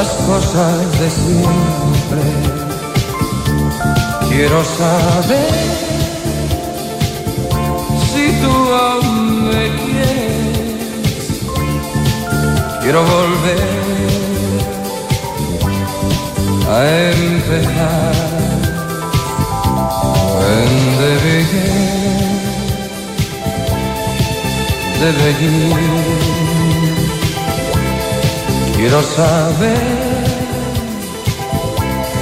[0.00, 2.22] las cosas de siempre.
[4.30, 5.52] Quiero saber
[8.10, 8.54] si tú
[8.86, 11.38] aún me quieres.
[12.82, 14.10] Quiero volver
[16.76, 16.78] a
[17.18, 18.14] empezar.
[20.38, 22.40] When the beginning,
[25.00, 26.29] the beginning.
[28.80, 29.76] Quiero saber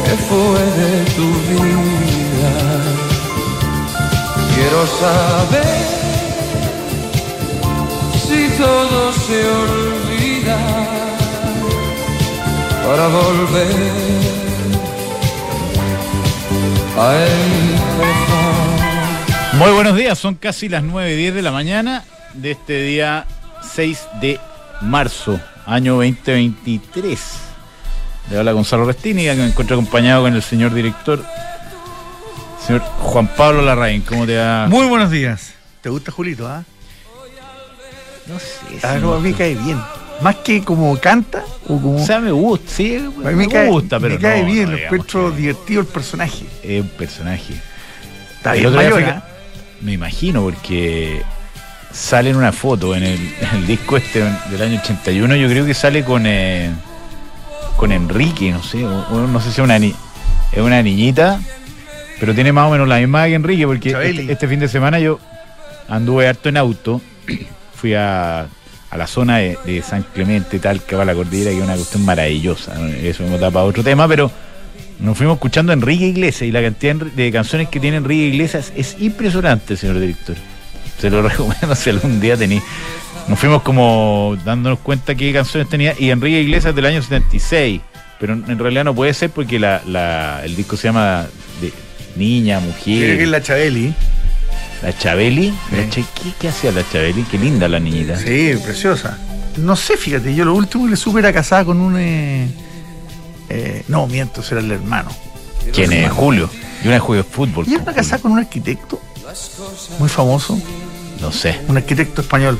[0.05, 2.55] qué fue de tu vida.
[4.57, 5.79] Quiero saber
[8.27, 10.59] si todo se olvida
[12.85, 13.93] para volver
[16.99, 18.59] a empezar.
[19.53, 23.27] Muy buenos días, son casi las 9 y 10 de la mañana de este día
[23.63, 24.41] 6 de
[24.81, 27.21] marzo, año 2023.
[28.31, 31.25] Le habla Gonzalo Restini, que me encuentro acompañado con el señor director,
[32.67, 34.03] señor Juan Pablo Larraín.
[34.03, 34.67] ¿Cómo te va?
[34.69, 35.55] Muy buenos días.
[35.81, 36.65] ¿Te gusta Julito, ah?
[38.27, 38.79] No sé.
[38.83, 39.81] Ah, si no, a mí me cae bien.
[40.21, 42.03] Más que como canta o como.
[42.03, 44.47] O sea, me gusta, sí, a mí me, me, cae, gusta, pero me cae no,
[44.53, 46.45] bien, no lo encuentro que divertido el personaje.
[46.63, 47.55] Es un personaje.
[48.37, 49.25] Está bien mayor, ¿ah?
[49.79, 51.23] que- Me imagino, porque
[51.93, 55.65] sale en una foto en el, en el disco este del año 81, yo creo
[55.67, 56.71] que sale con eh,
[57.77, 59.95] con Enrique, no sé, o- no sé si es una, ni-
[60.53, 61.41] es una niñita,
[62.19, 64.99] pero tiene más o menos la misma que Enrique, porque este, este fin de semana
[64.99, 65.19] yo
[65.89, 67.01] anduve harto en auto,
[67.75, 68.41] fui a,
[68.91, 71.63] a la zona de, de San Clemente, tal, que va a la cordillera, que es
[71.65, 74.31] una cuestión maravillosa, eso me da para otro tema, pero
[74.99, 78.73] nos fuimos escuchando a Enrique Iglesias y la cantidad de canciones que tiene Enrique Iglesias
[78.75, 80.35] es impresionante, señor director.
[81.01, 82.63] Se lo recomiendo si algún día tenéis.
[83.29, 87.81] Nos fuimos como dándonos cuenta qué canciones tenía y Enrique Iglesias del año 76,
[88.19, 91.27] pero en realidad no puede ser porque la, la- el disco se llama
[91.61, 91.73] de
[92.17, 93.95] Niña, Creo Mujer, que es la Chabeli.
[94.83, 95.55] la Chabeli.
[95.73, 95.89] La.
[95.91, 97.23] Che- ¿qué, qué hacía la Chabeli?
[97.25, 98.17] Qué linda la niñita.
[98.17, 99.19] Sí, preciosa.
[99.59, 101.97] No sé, fíjate, yo lo último que le supe era casada con un.
[101.99, 102.49] eh,
[103.51, 105.11] eh, no, miento, será el hermano.
[105.73, 106.11] ¿Quién es?
[106.11, 106.49] Julio.
[106.83, 107.65] Y una juega fútbol.
[107.67, 109.01] Y con está casada con un arquitecto
[109.99, 110.59] muy famoso.
[111.21, 111.61] No sé.
[111.69, 112.59] un arquitecto español.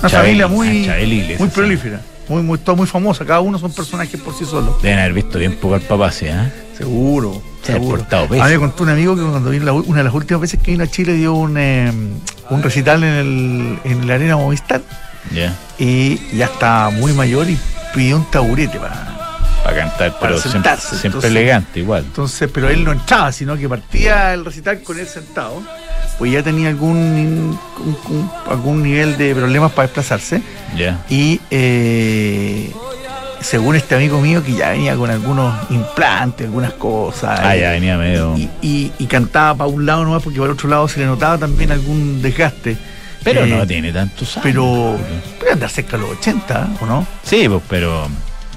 [0.00, 3.24] Una Chabeli, familia muy, ah, Chabeli muy prolífera, muy, muy, toda muy famosa.
[3.24, 4.82] Cada uno son personajes por sí solos.
[4.82, 6.26] Deben haber visto bien poco al papá, ¿sí?
[6.26, 6.52] ¿eh?
[6.76, 8.04] Seguro, Se ha seguro.
[8.10, 10.60] A mí me contó un amigo que cuando vino la, una de las últimas veces
[10.60, 11.90] que vino a Chile dio un, eh,
[12.50, 14.82] un recital en, el, en la arena Movistar
[15.78, 17.58] y ya está muy mayor y
[17.94, 19.11] pidió un taburete para.
[19.64, 22.04] Para cantar, Para pero siempre, sentarse, siempre entonces- elegante, igual.
[22.04, 25.62] Entonces, pero él no entraba, sino que partía el recital con él sentado,
[26.18, 30.42] pues ya tenía algún, un- un- algún nivel de problemas para desplazarse.
[30.76, 31.04] Ya.
[31.08, 32.72] Y eh,
[33.40, 37.38] según este amigo mío, que ya venía con algunos implantes, algunas cosas.
[37.42, 38.36] Ah, ya venía medio.
[38.36, 41.06] y, y- y cantaba para un lado nomás porque para el otro lado se le
[41.06, 42.76] notaba también algún desgaste.
[43.24, 44.42] Pero Eh, no tiene tantos años.
[44.42, 44.98] Pero
[45.38, 47.06] puede andar cerca de los 80, ¿o no?
[47.22, 48.08] Sí, pues, pero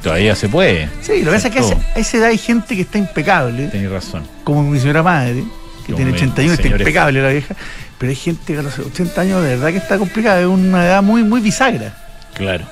[0.05, 0.87] todavía se puede.
[1.01, 3.89] Sí, lo que pasa es que a esa, edad hay gente que está impecable, Tenés
[3.89, 4.23] razón.
[4.43, 5.43] como mi señora madre,
[5.83, 7.55] que Como tiene mi 81 y está impecable la vieja.
[7.97, 10.85] Pero hay gente que a los 80 años de verdad que está complicada, es una
[10.85, 11.97] edad muy, muy bisagra.
[12.35, 12.65] Claro.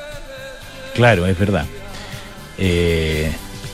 [0.93, 1.65] Claro, es verdad.
[2.59, 3.31] Eh,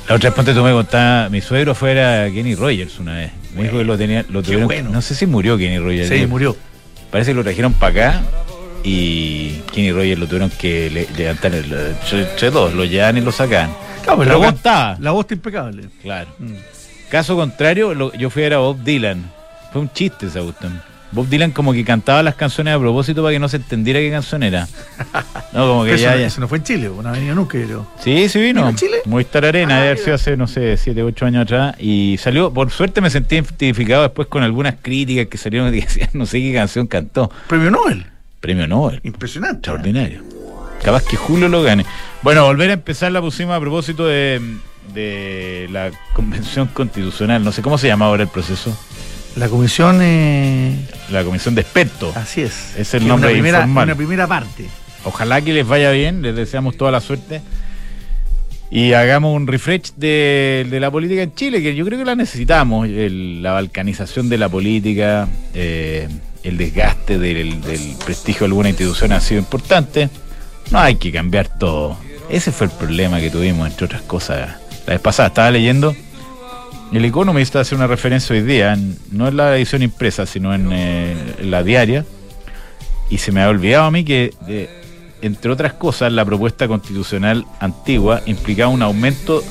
[0.07, 3.31] la otra vez, tú me contaba, mi suegro fuera Kenny Rogers una vez.
[3.53, 4.89] Me dijo que lo tenía, lo tuvieron, bueno.
[4.89, 6.07] no sé si murió Kenny Rogers.
[6.07, 6.55] Sí, murió.
[7.11, 8.21] Parece que lo trajeron para acá
[8.83, 13.71] y Kenny Rogers lo tuvieron que le- levantar entre, dos, lo llevan y lo sacan.
[14.03, 14.99] Claro, Pero la, voz, estabas.
[14.99, 15.83] la voz está impecable.
[16.01, 16.29] Claro.
[16.39, 16.53] Mm.
[17.09, 19.23] Caso contrario, lo- yo fui a ver a Bob Dylan.
[19.71, 20.81] Fue un chiste esa cuestión.
[21.11, 24.11] Bob Dylan como que cantaba las canciones a propósito para que no se entendiera qué
[24.11, 24.67] canción era.
[25.51, 26.25] No, como que ya, eso, ya.
[26.27, 27.87] eso no fue en Chile, no ha venido nunca, creo.
[27.99, 28.61] Sí, sí vino.
[28.61, 28.97] ¿Vino a Chile?
[29.05, 30.03] Movistar Arena, Ah, debe haber mira.
[30.05, 31.75] sido hace, no sé, 7, 8 años atrás.
[31.79, 36.09] Y salió, por suerte me sentí identificado después con algunas críticas que salieron y decían,
[36.13, 37.31] no sé qué canción cantó.
[37.47, 38.05] Premio Nobel.
[38.39, 38.99] Premio Nobel.
[39.03, 39.57] Impresionante.
[39.57, 40.23] Extraordinario.
[40.83, 41.85] Capaz que Julio lo gane.
[42.21, 44.41] Bueno, volver a empezar la pusimos a propósito de,
[44.93, 47.43] de la Convención Constitucional.
[47.43, 48.77] No sé cómo se llama ahora el proceso.
[49.35, 50.75] La comisión, eh,
[51.11, 52.15] La Comisión de Expertos.
[52.17, 52.75] así es.
[52.77, 53.83] Es el nombre una primera, informal.
[53.85, 54.65] Una primera parte.
[55.03, 57.41] Ojalá que les vaya bien, les deseamos toda la suerte.
[58.71, 62.15] Y hagamos un refresh de, de la política en Chile, que yo creo que la
[62.15, 62.87] necesitamos.
[62.87, 66.07] el- la balcanización de la política, eh,
[66.43, 67.59] el desgaste del,
[68.03, 70.09] prestigio de alguna institución ha sido importante.
[70.71, 71.97] No hay que cambiar todo.
[72.29, 74.57] Ese fue el problema que tuvimos, entre otras cosas.
[74.85, 75.95] La vez pasada estaba leyendo.
[76.91, 78.77] El Economist hace una referencia hoy día,
[79.11, 82.05] no en la edición impresa, sino en, eh, en la diaria.
[83.09, 84.33] Y se me ha olvidado a mí que
[85.21, 89.43] entre otras cosas, la propuesta constitucional antigua implicaba un aumento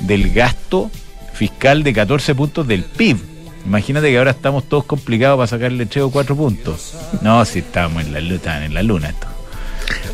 [0.00, 0.90] del gasto
[1.32, 3.16] fiscal de 14 puntos del PIB.
[3.66, 6.94] Imagínate que ahora estamos todos complicados para sacarle 3 o 4 puntos.
[7.22, 9.26] No, si estamos en la, lu- estaban en la luna esto.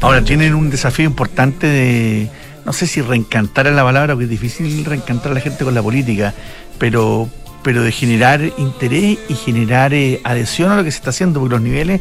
[0.00, 2.28] Ahora tienen un desafío importante de,
[2.64, 5.74] no sé si reencantar es la palabra, porque es difícil reencantar a la gente con
[5.74, 6.32] la política,
[6.78, 7.28] pero,
[7.62, 11.54] pero de generar interés y generar eh, adhesión a lo que se está haciendo, porque
[11.54, 12.00] los niveles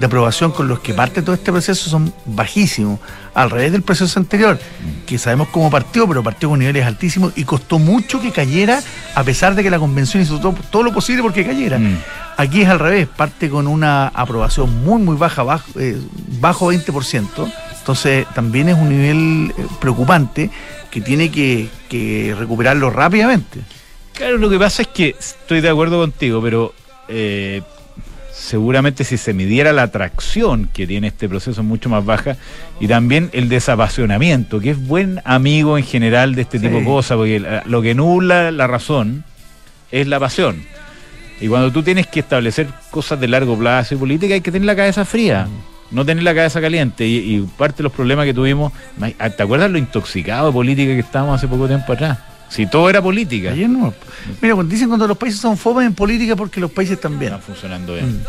[0.00, 2.98] de aprobación con los que parte todo este proceso son bajísimos,
[3.34, 4.58] al revés del proceso anterior,
[5.06, 8.82] que sabemos cómo partió, pero partió con niveles altísimos y costó mucho que cayera,
[9.14, 11.78] a pesar de que la convención hizo todo, todo lo posible porque cayera.
[11.78, 11.98] Mm.
[12.38, 16.00] Aquí es al revés, parte con una aprobación muy, muy baja, bajo, eh,
[16.40, 17.52] bajo 20%.
[17.78, 20.50] Entonces también es un nivel eh, preocupante
[20.90, 23.60] que tiene que, que recuperarlo rápidamente.
[24.14, 26.72] Claro, lo que pasa es que estoy de acuerdo contigo, pero
[27.08, 27.60] eh,
[28.40, 32.36] seguramente si se midiera la atracción que tiene este proceso es mucho más baja
[32.80, 36.66] y también el desapasionamiento, que es buen amigo en general de este Sí.
[36.66, 39.24] tipo de cosas, porque lo que nubla la razón
[39.92, 40.62] es la pasión.
[41.40, 44.66] Y cuando tú tienes que establecer cosas de largo plazo y política, hay que tener
[44.66, 45.46] la cabeza fría.
[45.90, 47.06] No tener la cabeza caliente.
[47.06, 48.72] Y, y parte de los problemas que tuvimos,
[49.36, 52.18] ¿te acuerdas lo intoxicado de política que estábamos hace poco tiempo atrás?
[52.50, 53.52] Si todo era política.
[53.52, 53.94] Ayer no.
[54.42, 57.32] Mira, cuando dicen cuando los países son fomes en política porque los países están bien.
[57.32, 58.18] Está funcionando bien.
[58.18, 58.24] Mm.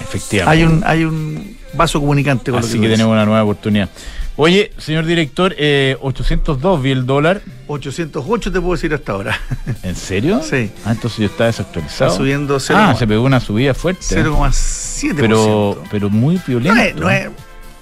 [0.00, 0.50] Efectivamente.
[0.50, 3.88] Hay un, hay un vaso comunicante con Así lo que que, tenemos una nueva oportunidad.
[4.36, 7.42] Oye, señor director, eh, 802 vi el dólar.
[7.44, 7.58] dices.
[7.66, 9.40] 808 te puedo decir hasta ahora.
[9.82, 10.40] ¿En serio?
[10.42, 10.70] Sí.
[10.84, 12.12] Ah, entonces yo estaba desactualizado.
[12.12, 14.22] Está subiendo 0, ah, se pegó una subida fuerte.
[14.22, 15.16] 0,7%.
[15.16, 16.76] pero, pero muy violento.
[16.76, 17.28] no es, no es-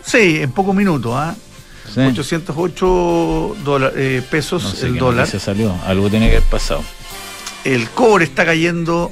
[0.03, 1.13] sí, en pocos minutos.
[1.15, 1.35] ¿ah?
[1.95, 2.01] Sí.
[2.01, 5.21] 808 dola- eh, pesos No sé el dólar.
[5.21, 5.75] noticia salió.
[5.87, 6.83] Algo tiene que haber pasado.
[7.65, 9.11] El cobre está cayendo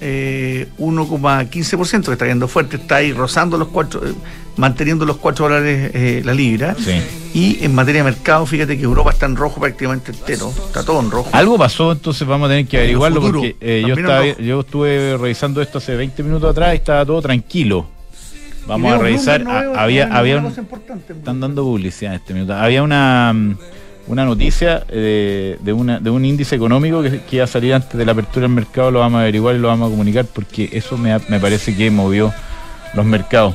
[0.00, 4.12] eh, 1,15%, que está cayendo fuerte, está ahí rozando los cuatro, eh,
[4.56, 6.76] manteniendo los 4 dólares eh, la libra.
[6.78, 7.00] Sí.
[7.32, 11.00] Y en materia de mercado, fíjate que Europa está en rojo prácticamente entero, está todo
[11.00, 11.30] en rojo.
[11.32, 15.62] Algo pasó, entonces vamos a tener que averiguarlo futuro, porque yo, estaba, yo estuve revisando
[15.62, 17.86] esto hace 20 minutos atrás y estaba todo tranquilo.
[18.66, 19.44] Vamos a revisar.
[19.76, 21.12] Había, había un, importante.
[21.12, 22.54] Están dando publicidad en este minuto.
[22.54, 23.56] Había una, mm,
[24.08, 27.96] una noticia eh, de, una, de un índice económico que, que iba a salir antes
[27.96, 30.68] de la apertura del mercado, lo vamos a averiguar y lo vamos a comunicar porque
[30.72, 32.32] eso me, me parece que movió
[32.94, 33.54] los mercados.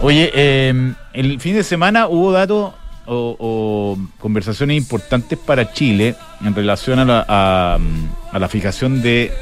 [0.00, 2.72] Oye, eh, el fin de semana hubo datos
[3.06, 9.02] o, o conversaciones importantes para Chile en relación a la, a, mm, a la fijación
[9.02, 9.32] de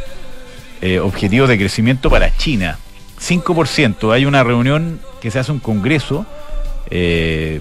[0.80, 2.78] eh, objetivos de crecimiento para China.
[3.22, 4.12] 5%.
[4.12, 6.26] Hay una reunión que se hace un congreso
[6.90, 7.60] eh,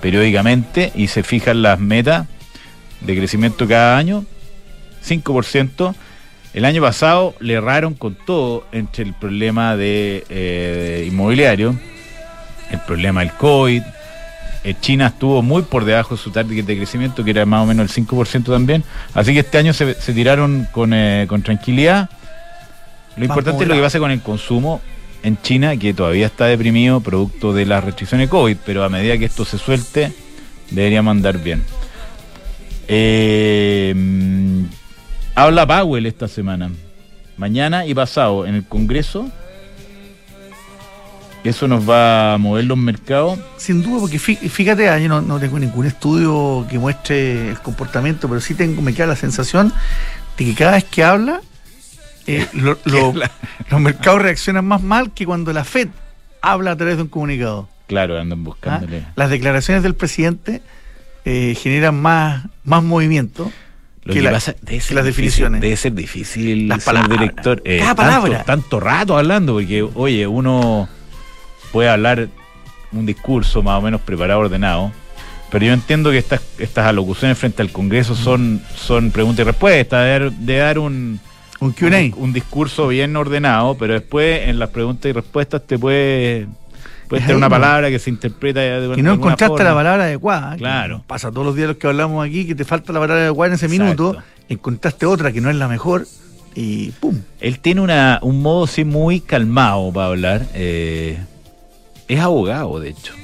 [0.00, 2.26] periódicamente y se fijan las metas
[3.00, 4.24] de crecimiento cada año.
[5.06, 5.94] 5%.
[6.54, 11.74] El año pasado le erraron con todo entre el problema de eh, inmobiliario,
[12.70, 13.82] el problema del COVID.
[14.64, 17.66] Eh, China estuvo muy por debajo de su target de crecimiento, que era más o
[17.66, 18.84] menos el 5% también.
[19.14, 22.10] Así que este año se, tiraron con, eh, con tranquilidad.
[23.16, 24.80] Lo importante es lo que pasa con el consumo
[25.22, 29.26] en China, que todavía está deprimido producto de las restricciones COVID, pero a medida que
[29.26, 30.12] esto se suelte,
[30.70, 31.62] deberíamos andar bien.
[32.88, 33.94] Eh,
[35.34, 36.70] habla Powell esta semana,
[37.36, 39.30] mañana y pasado en el Congreso.
[41.44, 43.38] Eso nos va a mover los mercados.
[43.56, 48.28] Sin duda, porque fí- fíjate, yo no, no tengo ningún estudio que muestre el comportamiento,
[48.28, 49.72] pero sí tengo, me queda la sensación
[50.38, 51.40] de que cada vez que habla,
[52.26, 53.14] eh, lo- lo-
[53.70, 55.88] los mercados reaccionan más mal que cuando la FED
[56.40, 57.68] habla a través de un comunicado.
[57.86, 58.42] Claro, andan ¿ah?
[58.44, 59.04] buscándole.
[59.16, 60.62] Las declaraciones del presidente
[61.24, 63.52] eh, generan más, más movimiento
[64.04, 65.60] Lo que, que, la- pasa debe que ser las difícil, definiciones.
[65.60, 67.20] Debe ser difícil Las ser palabras.
[67.20, 67.62] director.
[67.64, 68.44] eh, Cada palabra.
[68.44, 70.88] tanto rato hablando, porque, oye, uno
[71.70, 72.28] puede hablar
[72.92, 74.92] un discurso más o menos preparado, ordenado.
[75.50, 80.02] Pero yo entiendo que estas, estas alocuciones frente al Congreso son, son preguntas y respuestas,
[80.02, 81.20] de dar, de dar un,
[81.64, 81.88] Un Q&A.
[82.16, 86.46] un, un discurso bien ordenado, pero después en las preguntas y respuestas te puede,
[87.08, 89.64] puede tener una palabra que se interpreta de, Que no encontraste forma.
[89.64, 90.56] la palabra adecuada.
[90.56, 91.02] Claro.
[91.06, 93.54] Pasa todos los días los que hablamos aquí que te falta la palabra adecuada en
[93.54, 94.16] ese minuto.
[94.48, 96.06] Encontraste otra que no es la mejor
[96.54, 97.20] y ¡pum!
[97.40, 100.46] Él tiene una, un modo sí muy calmado para hablar.
[100.54, 101.18] eh,
[102.08, 103.14] es abogado, de hecho.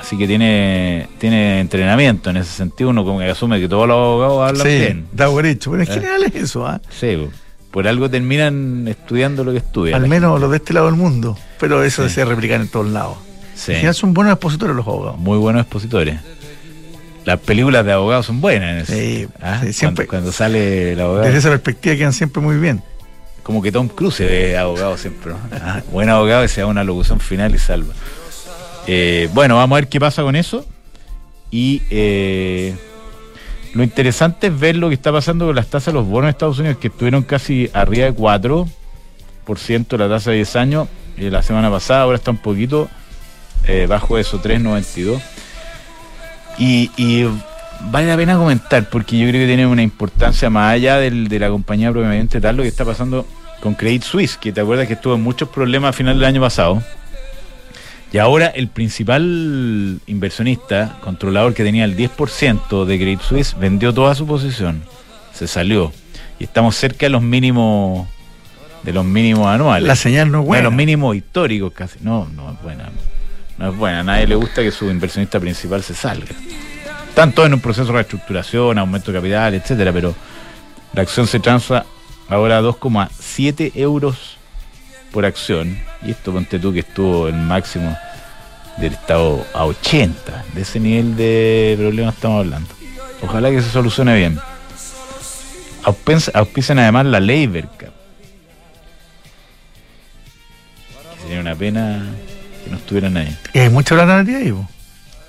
[0.00, 2.88] Así que tiene, tiene entrenamiento en ese sentido.
[2.88, 5.06] Uno como que asume que todos los abogados hablan bien.
[5.12, 5.70] da por hecho.
[5.72, 5.92] Pero en ¿Eh?
[5.92, 6.80] general es eso, ¿ah?
[6.88, 7.30] Sí, po.
[7.70, 10.02] Por algo terminan estudiando lo que estudian.
[10.02, 10.40] Al menos gente.
[10.40, 11.38] los de este lado del mundo.
[11.58, 12.14] Pero eso Sí.
[12.16, 13.18] se replica en todos lados.
[13.54, 15.18] Sí, En son buenos expositores los abogados.
[15.18, 16.18] muy buenos expositores.
[17.26, 18.92] Las películas de abogados son buenas en eso.
[18.92, 21.26] Sí, Ah, sí, siempre- Cuando, cuando sale el abogado.
[21.26, 22.82] Desde esa perspectiva quedan siempre muy bien.
[23.42, 25.32] Como que Tom Cruise es abogado siempre.
[25.32, 25.38] ¿no?
[25.52, 27.92] Ah, buen abogado que se da una locución final y salva.
[28.86, 30.64] Eh, bueno, vamos a ver qué pasa con eso.
[31.50, 32.74] Y eh,
[33.74, 36.30] lo interesante es ver lo que está pasando con las tasas de los bonos de
[36.30, 38.66] Estados Unidos, que estuvieron casi arriba de 4%
[39.98, 42.88] la tasa de 10 años eh, la semana pasada, ahora está un poquito
[43.66, 45.20] eh, bajo eso, 3,92.
[46.58, 47.26] Y, y
[47.90, 51.38] vale la pena comentar, porque yo creo que tiene una importancia más allá del- de
[51.38, 53.26] la compañía propiamente tal, lo que está pasando
[53.60, 56.40] con Credit Suisse, que te acuerdas que estuvo en muchos problemas a final del año
[56.40, 56.82] pasado.
[58.12, 64.14] Y ahora el principal inversionista, controlador que tenía el 10% de Credit Suisse, vendió toda
[64.14, 64.82] su posición.
[65.32, 65.92] Se salió.
[66.38, 68.08] Y estamos cerca de los mínimos
[68.82, 69.86] de los mínimos anuales.
[69.86, 70.64] La señal no es De buena.
[70.64, 71.98] los mínimos históricos casi.
[72.00, 72.88] No, no es buena.
[73.58, 74.00] No es buena.
[74.00, 76.34] A nadie le gusta que su inversionista principal se salga.
[77.08, 80.14] Están todos en un proceso de reestructuración, aumento de capital, etcétera, pero
[80.94, 81.84] la acción se transa
[82.28, 84.38] ahora a 2,7 euros
[85.12, 85.78] por acción.
[86.02, 87.96] Y esto ponte tú que estuvo el máximo
[88.78, 90.44] del estado a 80.
[90.54, 92.68] De ese nivel de problema estamos hablando.
[93.22, 94.38] Ojalá que se solucione bien.
[95.84, 97.92] Auspician además la Cup.
[101.14, 102.04] Que sería una pena
[102.64, 103.36] que no estuvieran ahí.
[103.52, 104.54] Y hay mucha plata metida ahí.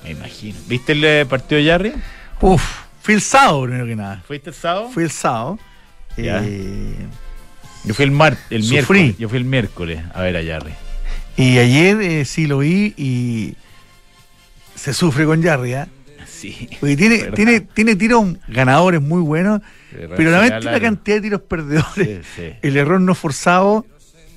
[0.04, 0.58] Me imagino.
[0.68, 1.94] ¿Viste el eh, partido de Jarry?
[2.40, 2.64] Uf,
[3.02, 4.24] fui el sábado primero que nada.
[4.26, 4.90] ¿Fuiste el sábado?
[4.90, 5.60] Fui el sábado.
[6.18, 6.42] Ya.
[6.44, 6.96] Eh,
[7.84, 8.74] Yo fui el, mar el Sufrí.
[8.76, 9.16] miércoles.
[9.18, 10.74] Yo fui el miércoles a ver a Jarry.
[11.38, 13.56] y ayer eh, sí lo vi y
[14.76, 15.88] se sufre con Jarry, ¿ah?
[16.28, 16.70] Sí.
[16.80, 17.34] Porque tiene, Verdad.
[17.36, 19.62] tiene, tiene tiros ganadores muy buenos,
[20.16, 22.26] pero la la mente una cantidad de tiros perdedores.
[22.36, 22.54] Sí, sí.
[22.62, 23.86] El error no forzado.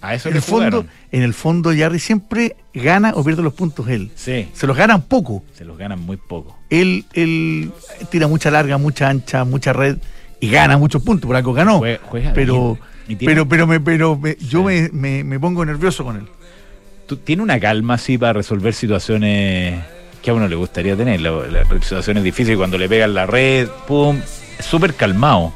[0.02, 3.88] A eso En el, fondo, en el fondo, Jarry siempre gana o pierde los puntos
[3.88, 4.10] él.
[4.14, 5.42] Sí, Se los ganan poco.
[5.54, 6.58] se los ganan muy poco.
[6.68, 7.72] Él, él
[8.10, 9.96] tira mucha larga, mucha ancha, mucha red
[10.40, 11.78] y gana muchos puntos, por algo ganó.
[11.78, 12.78] Juega- juega pero, bien.
[13.20, 16.26] Pero, pero, me, pero me- yo me, me- me pongo nervioso con él.
[17.06, 19.82] Tú- tiene una calma así para resolver situaciones
[20.22, 21.20] que a uno le gustaría tener.
[21.20, 24.20] la- Las situaciones difíciles cuando le pegan la red, pum.
[24.58, 25.52] Súper calmado.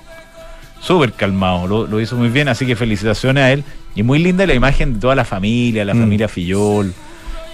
[0.80, 1.66] Súper calmado.
[1.66, 3.64] Lo, lo hizo muy bien, así que felicitaciones a él.
[3.94, 6.00] Y muy linda la imagen de toda la familia, la Mm.
[6.00, 6.92] familia Fillol,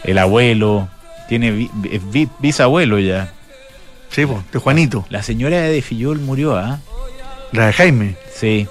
[0.02, 0.88] el abuelo.
[1.28, 2.00] Tiene es
[2.40, 3.32] bisabuelo ya.
[4.10, 6.80] Sí, pues, de Juanito, La señora de Fillol murió, ¿ah?
[7.52, 8.16] la de Jaime.
[8.34, 8.66] Sí,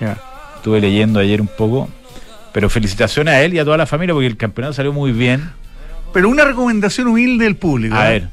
[0.00, 0.18] Ya.
[0.64, 1.90] Estuve leyendo ayer un poco.
[2.52, 5.50] Pero felicitaciones a él y a toda la familia porque el campeonato salió muy bien.
[6.14, 7.94] Pero una recomendación humilde del público.
[7.94, 8.08] A ¿ah?
[8.08, 8.28] ver,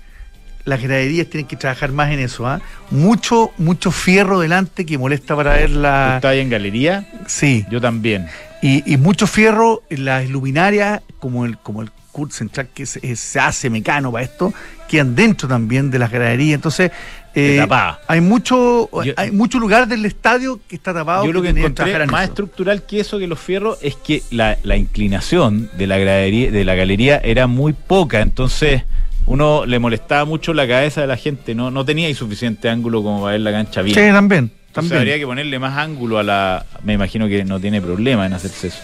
[0.64, 2.48] Las graderías tienen que trabajar más en eso.
[2.48, 2.62] ¿ah?
[2.90, 6.16] Mucho, mucho fierro delante que molesta para ver ¿tú la.
[6.16, 7.06] estás ahí en galería?
[7.28, 7.66] Sí.
[7.70, 8.28] Yo también.
[8.62, 13.16] Y, y mucho fierro en las luminarias, como el, como el CURT central que se,
[13.18, 14.54] se hace mecano para esto,
[14.88, 16.56] quedan dentro también de las graderías.
[16.56, 16.92] Entonces,
[17.36, 18.00] eh, tapada.
[18.08, 21.26] hay mucho, Yo- hay mucho lugar del estadio que está tapado.
[21.26, 22.32] Yo lo que encontré en más eso.
[22.32, 26.64] estructural que eso que los fierros es que la, la inclinación de la gradería, de
[26.66, 28.84] la galería era muy poca, entonces
[29.26, 33.22] uno le molestaba mucho la cabeza de la gente, no, no tenía suficiente ángulo como
[33.22, 33.96] para ver la cancha bien.
[33.96, 34.52] Sí, también.
[34.74, 34.98] También.
[35.00, 36.66] habría que ponerle más ángulo a la.
[36.84, 38.80] Me imagino que no tiene problema en hacerse eso.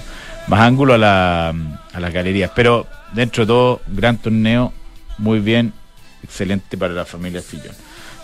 [0.48, 1.50] Más ángulo a, la,
[1.94, 2.51] a las galerías.
[2.54, 4.74] Pero dentro de todo, gran torneo,
[5.18, 5.72] muy bien,
[6.24, 7.74] excelente para la familia Fillón.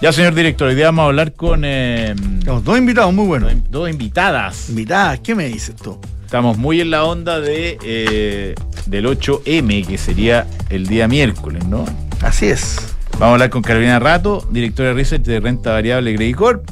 [0.01, 3.53] Ya, señor director, hoy día vamos a hablar con eh, dos invitados muy buenos.
[3.53, 4.69] dos, dos invitadas.
[4.69, 5.99] Invitadas, ¿qué me dices tú?
[6.25, 11.85] Estamos muy en la onda de eh, del 8M, que sería el día miércoles, ¿no?
[12.21, 12.77] Así es.
[13.13, 16.69] Vamos a hablar con Carolina Rato, directora de Research de Renta Variable Credit Corp,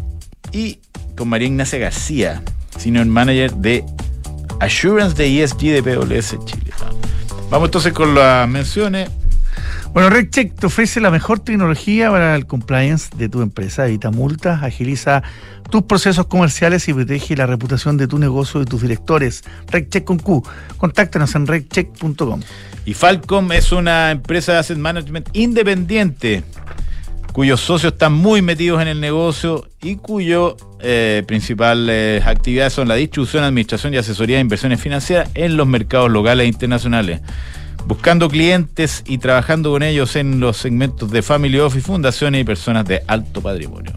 [0.51, 0.79] y
[1.15, 2.41] con María Ignacia García,
[2.77, 3.85] Senior Manager de
[4.59, 6.71] Assurance de ESG de PWS Chile.
[7.49, 9.09] Vamos entonces con las menciones.
[9.93, 13.87] Bueno, RedCheck te ofrece la mejor tecnología para el compliance de tu empresa.
[13.87, 15.21] Evita multas, agiliza
[15.69, 19.43] tus procesos comerciales y protege la reputación de tu negocio y tus directores.
[19.69, 20.43] RedCheck con Q.
[20.77, 22.41] Contáctanos en redcheck.com.
[22.85, 26.43] Y Falcom es una empresa de asset management independiente
[27.31, 32.95] cuyos socios están muy metidos en el negocio y cuyo eh, principales actividades son la
[32.95, 37.21] distribución, administración y asesoría de inversiones financieras en los mercados locales e internacionales.
[37.85, 42.85] Buscando clientes y trabajando con ellos en los segmentos de Family Office, fundaciones y personas
[42.85, 43.93] de alto patrimonio.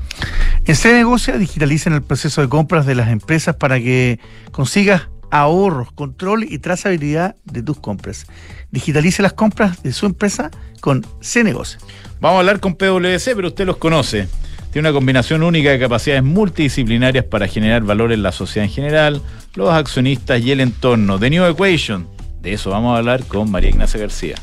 [0.64, 4.18] En C Negocia digitalicen el proceso de compras de las empresas para que
[4.50, 8.26] consigas ahorros, control y trazabilidad de tus compras.
[8.70, 10.50] Digitalice las compras de su empresa
[10.80, 11.78] con C Negocia.
[12.20, 14.28] Vamos a hablar con PwC, pero usted los conoce.
[14.72, 19.22] Tiene una combinación única de capacidades multidisciplinarias para generar valor en la sociedad en general,
[19.54, 21.18] los accionistas y el entorno.
[21.18, 22.13] The New Equation.
[22.44, 24.34] De eso vamos a hablar con María Ignacia García.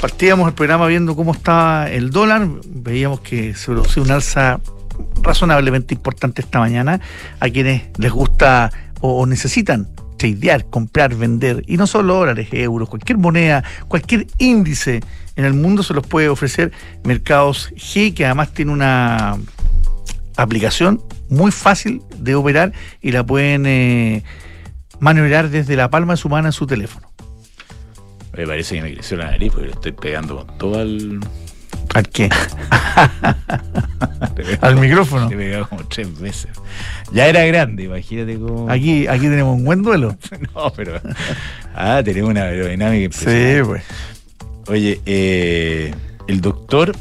[0.00, 4.58] Partíamos el programa viendo cómo estaba el dólar, veíamos que se produjo un alza
[5.22, 7.00] razonablemente importante esta mañana
[7.38, 12.88] a quienes les gusta o, o necesitan tradear, comprar, vender, y no solo dólares, euros,
[12.88, 15.00] cualquier moneda, cualquier índice
[15.36, 16.72] en el mundo se los puede ofrecer
[17.04, 19.36] Mercados G, que además tiene una
[20.36, 24.24] aplicación muy fácil de operar y la pueden eh,
[24.98, 27.03] maniobrar desde la palma de su mano en su teléfono.
[28.36, 31.20] Me parece que me creció la nariz porque le estoy pegando con todo al.
[31.94, 32.28] ¿Al qué?
[34.60, 35.28] Al micrófono.
[35.28, 36.50] Le he pegado como tres veces.
[37.12, 38.70] Ya era grande, imagínate cómo.
[38.70, 40.16] Aquí, aquí tenemos un buen duelo.
[40.54, 41.00] No, pero.
[41.74, 43.58] Ah, tenemos una aerodinámica impresionante.
[43.58, 43.82] Sí, pues.
[44.66, 45.94] Oye, eh,
[46.26, 46.94] el doctor,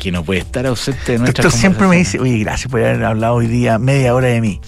[0.00, 3.04] que no puede estar ausente de nuestra Doctor siempre me dice, oye, gracias por haber
[3.04, 4.60] hablado hoy día media hora de mí.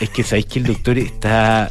[0.00, 1.70] Es que sabéis que el doctor está,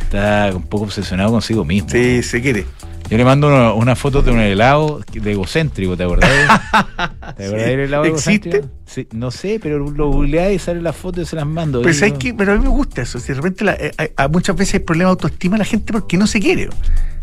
[0.00, 1.88] está un poco obsesionado consigo mismo.
[1.90, 2.66] Sí, se quiere.
[3.08, 6.30] Yo le mando una, una foto de un helado de egocéntrico, ¿te acordás?
[7.36, 8.64] ¿Te acordás del helado ¿Existe?
[8.86, 11.80] Sí, no sé, pero lo googleás y sale la foto y se las mando.
[11.80, 12.34] Pero, Y ¿sabes no- qué?
[12.34, 13.18] pero a mí me gusta eso.
[13.18, 16.16] Si de repente la- eh, hay- muchas veces hay problema de autoestima la gente porque
[16.16, 16.68] no se quiere.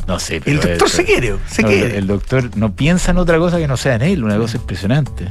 [0.08, 1.98] No sé, El pero doctor eso- se quiere, se no, quiere.
[1.98, 5.30] El doctor no piensa en otra cosa que no sea en él, una cosa impresionante.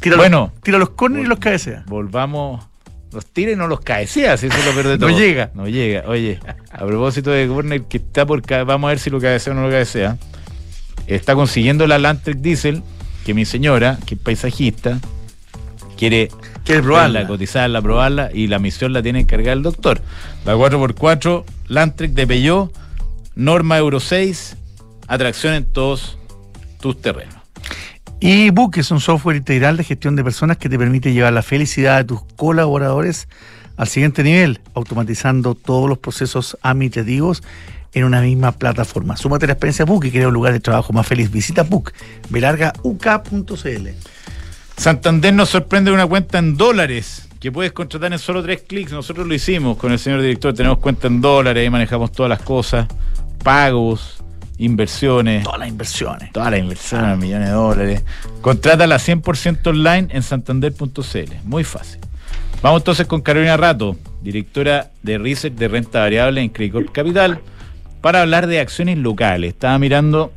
[0.00, 0.50] Tira Bueno.
[0.54, 1.84] los, tira los corners y los cabecea.
[1.86, 2.66] Volvamos.
[3.14, 5.18] Los tira y no los cabecea, si eso es lo peor de No todo.
[5.18, 5.50] llega.
[5.54, 6.02] No llega.
[6.08, 6.40] Oye,
[6.72, 8.42] a propósito de Corner, que está por.
[8.66, 10.18] Vamos a ver si lo cabecea o no lo cabecea.
[11.06, 12.82] Está consiguiendo la Landtrek Diesel,
[13.24, 14.98] que mi señora, que es paisajista,
[15.96, 16.28] quiere
[16.64, 17.26] Quiere verla, probarla.
[17.26, 20.00] cotizarla, probarla y la misión la tiene encargada el doctor.
[20.46, 22.72] La 4x4, Landtrek de Peugeot,
[23.34, 24.56] norma Euro 6,
[25.06, 26.16] atracción en todos
[26.80, 27.33] tus terrenos.
[28.20, 31.42] Y Book es un software integral de gestión de personas que te permite llevar la
[31.42, 33.28] felicidad de tus colaboradores
[33.76, 37.42] al siguiente nivel, automatizando todos los procesos administrativos
[37.92, 39.16] en una misma plataforma.
[39.16, 41.30] Súmate a la experiencia Book y crea un lugar de trabajo más feliz.
[41.30, 41.92] Visita Book,
[42.30, 43.88] belargauk.cl.
[44.76, 48.90] Santander nos sorprende con una cuenta en dólares que puedes contratar en solo tres clics.
[48.92, 50.54] Nosotros lo hicimos con el señor director.
[50.54, 52.88] Tenemos cuenta en dólares, ahí manejamos todas las cosas,
[53.42, 54.23] pagos,
[54.58, 55.44] inversiones.
[55.44, 56.32] Todas las inversiones.
[56.32, 58.02] Todas las inversiones, millones de dólares.
[58.40, 61.32] Contrátala 100% online en santander.cl.
[61.44, 62.00] Muy fácil.
[62.62, 67.40] Vamos entonces con Carolina Rato, directora de Research de Renta Variable en Credicorp Capital,
[68.00, 69.52] para hablar de acciones locales.
[69.52, 70.32] Estaba mirando,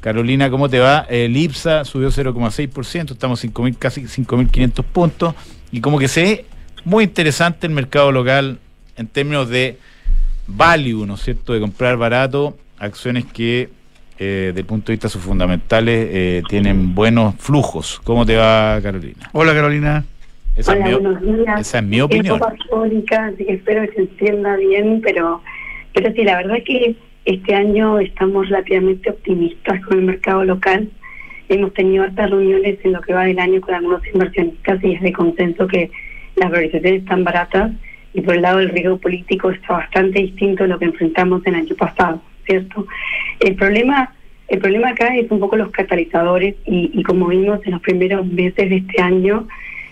[0.00, 1.06] Carolina, ¿cómo te va?
[1.10, 5.34] El IPSA subió 0,6%, estamos 5.000, casi 5.500 puntos,
[5.70, 6.46] y como que se ve
[6.84, 8.58] muy interesante el mercado local
[8.96, 9.78] en términos de
[10.46, 13.68] value, ¿no es cierto?, de comprar barato, acciones que
[14.18, 18.00] eh, desde el punto de vista de sus fundamentales eh, tienen buenos flujos.
[18.04, 19.28] ¿Cómo te va, Carolina?
[19.32, 20.04] Hola Carolina.
[20.56, 21.60] Esa, Hola, es, mi, buenos días.
[21.60, 22.40] esa es mi Es opinión.
[23.36, 25.42] que espero que se entienda bien, pero,
[25.92, 26.94] pero sí, la verdad que
[27.24, 30.88] este año estamos relativamente optimistas con el mercado local.
[31.48, 35.02] Hemos tenido hartas reuniones en lo que va del año con algunos inversionistas y es
[35.02, 35.90] de consenso que
[36.36, 37.72] las valorizaciones están baratas
[38.12, 41.54] y por el lado del riesgo político está bastante distinto a lo que enfrentamos el
[41.56, 42.86] año pasado, ¿cierto?
[43.40, 44.14] El problema,
[44.48, 48.26] el problema acá es un poco los catalizadores y, y como vimos en los primeros
[48.26, 49.46] meses de este año,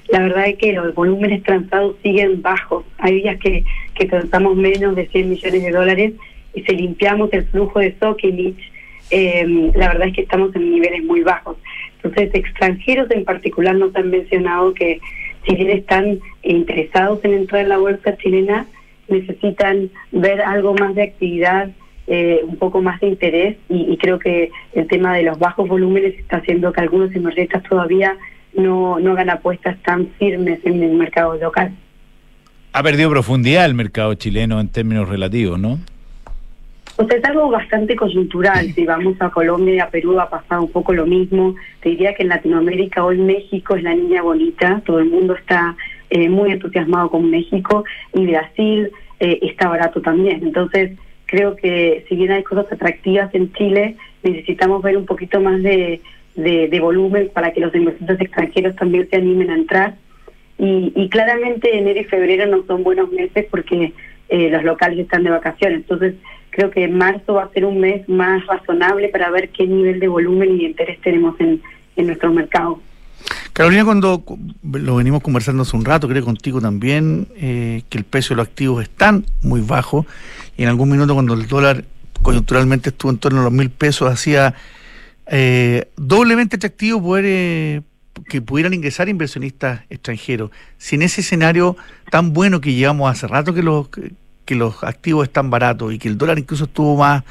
[0.08, 2.84] la verdad es que los volúmenes transados siguen bajos.
[2.98, 6.12] Hay días que, que transamos menos de 100 millones de dólares
[6.54, 8.58] y si limpiamos el flujo de Sokinich,
[9.10, 11.56] eh, la verdad es que estamos en niveles muy bajos.
[11.96, 15.00] Entonces, extranjeros en particular nos han mencionado que
[15.46, 18.66] si bien están interesados en entrar en la bolsa chilena,
[19.08, 21.70] necesitan ver algo más de actividad,
[22.14, 25.66] eh, un poco más de interés y, y creo que el tema de los bajos
[25.66, 28.18] volúmenes está haciendo que algunos inversionistas todavía
[28.52, 31.72] no, no hagan apuestas tan firmes en el mercado local.
[32.74, 35.78] Ha perdido profundidad el mercado chileno en términos relativos, ¿no?
[36.96, 38.70] O sea, es algo bastante coyuntural.
[38.74, 41.54] Si vamos a Colombia y a Perú ha pasado un poco lo mismo.
[41.80, 44.82] Te diría que en Latinoamérica hoy México es la niña bonita.
[44.84, 45.74] Todo el mundo está
[46.10, 50.42] eh, muy entusiasmado con México y Brasil eh, está barato también.
[50.42, 50.92] Entonces,
[51.32, 56.02] creo que si bien hay cosas atractivas en Chile, necesitamos ver un poquito más de,
[56.34, 59.94] de, volumen para que los inversores extranjeros también se animen a entrar.
[60.58, 63.94] Y, y claramente enero y febrero no son buenos meses porque
[64.28, 65.78] eh, los locales están de vacaciones.
[65.78, 66.16] Entonces,
[66.50, 70.08] creo que marzo va a ser un mes más razonable para ver qué nivel de
[70.08, 71.62] volumen y de interés tenemos en,
[71.96, 72.78] en nuestro mercado.
[73.52, 78.04] Carolina, cuando cu- lo venimos conversando hace un rato, creo contigo también, eh, que el
[78.04, 80.06] precio de los activos están muy bajos
[80.56, 81.84] y en algún minuto cuando el dólar
[82.22, 84.54] coyunturalmente estuvo en torno a los mil pesos, hacía
[85.26, 87.82] eh, doblemente atractivo poder eh,
[88.28, 90.50] que pudieran ingresar inversionistas extranjeros.
[90.78, 91.76] Si en ese escenario
[92.10, 93.88] tan bueno que llevamos hace rato que los
[94.44, 97.22] que los activos están baratos y que el dólar incluso estuvo más,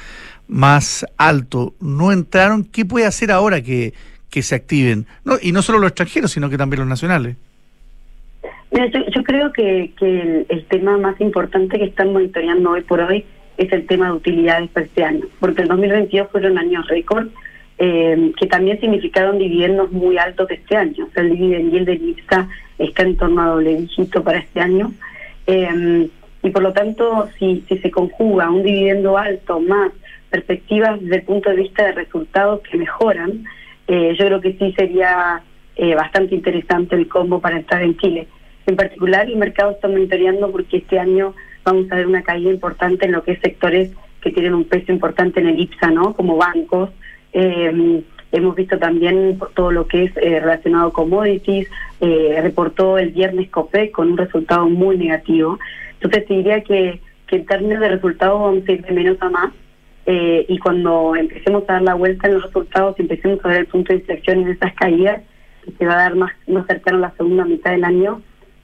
[0.48, 3.92] más alto, no entraron, ¿qué puede hacer ahora que,
[4.32, 5.06] que se activen?
[5.42, 7.36] Y no solo los extranjeros, sino que también los nacionales.
[8.72, 13.00] Mira, yo, yo creo que, que el, tema más importante que están monitoreando hoy por
[13.00, 13.24] hoy
[13.58, 17.28] es el tema de utilidades para este año, porque el 2022 fueron años récord
[17.78, 21.04] eh, que también significaron dividendos muy altos de este año.
[21.04, 24.60] O sea, el dividend yield del IPSA está en torno a doble dígito para este
[24.60, 24.92] año.
[25.46, 26.08] Eh,
[26.42, 29.92] y por lo tanto, si se conjuga un dividendo alto más
[30.30, 33.44] perspectivas desde el punto de vista de resultados que mejoran,
[33.86, 35.42] eh, yo creo que sí sería
[35.76, 38.28] eh, bastante interesante el combo para estar en Chile.
[38.66, 43.06] En particular, el mercado está monitoreando porque este año vamos a ver una caída importante
[43.06, 43.90] en lo que es sectores
[44.20, 46.14] que tienen un peso importante en el IPSA, ¿no?
[46.14, 46.90] Como bancos.
[47.32, 51.68] Eh, hemos visto también todo lo que es eh, relacionado a commodities.
[52.00, 55.58] Eh, reportó el viernes COPEC con un resultado muy negativo.
[55.94, 59.28] Entonces, te diría que, que en términos de resultados vamos a ir de menos a
[59.28, 59.52] más.
[60.06, 63.66] Eh, y cuando empecemos a dar la vuelta en los resultados, empecemos a ver el
[63.66, 65.22] punto de inflexión en esas caídas,
[65.64, 68.20] que se va a dar más, más cercano a la segunda mitad del año,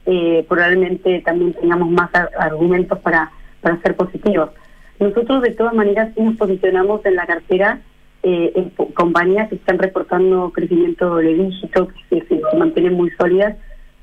[0.07, 4.51] eh, probablemente también tengamos más ar- argumentos para, para ser positivos.
[4.99, 7.81] Nosotros de todas maneras nos posicionamos en la cartera
[8.25, 13.57] eh, en compañías que están reportando crecimiento doble dígito, que se, se mantienen muy sólidas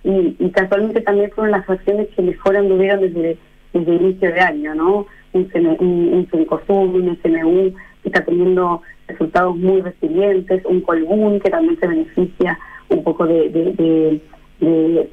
[0.05, 3.37] y, y casualmente también fueron las acciones que mejor anduvieron desde,
[3.79, 5.05] desde inicio de año, ¿no?
[5.33, 11.77] Un, un, un un SMU que está teniendo resultados muy resilientes, un Colbún que también
[11.79, 12.57] se beneficia
[12.87, 14.21] un poco de,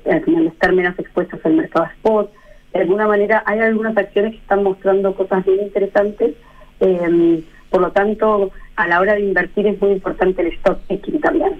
[0.09, 2.33] al final, estar menos expuestos al mercado spot.
[2.72, 6.35] De alguna manera hay algunas acciones que están mostrando cosas bien interesantes,
[6.81, 11.20] eh, por lo tanto a la hora de invertir es muy importante el stock picking
[11.20, 11.55] también.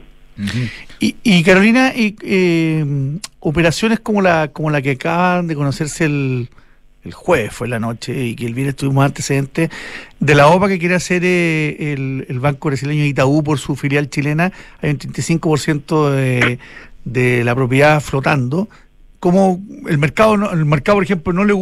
[1.01, 2.85] Y, y Carolina, y, eh,
[3.41, 6.49] operaciones como la como la que acaban de conocerse el,
[7.05, 9.71] el jueves, fue la noche, y que el viernes tuvimos antecedentes,
[10.21, 14.09] de la OPA que quiere hacer eh, el, el Banco Brasileño Itaú por su filial
[14.09, 16.59] chilena, hay un 35% de,
[17.05, 18.69] de la propiedad flotando.
[19.19, 21.55] Como el mercado, el mercado, por ejemplo, no le,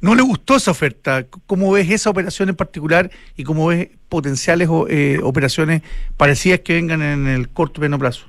[0.00, 4.68] no le gustó esa oferta, ¿cómo ves esa operación en particular y cómo ves potenciales
[4.88, 5.82] eh, operaciones
[6.16, 8.26] parecidas que vengan en el corto y mediano plazo?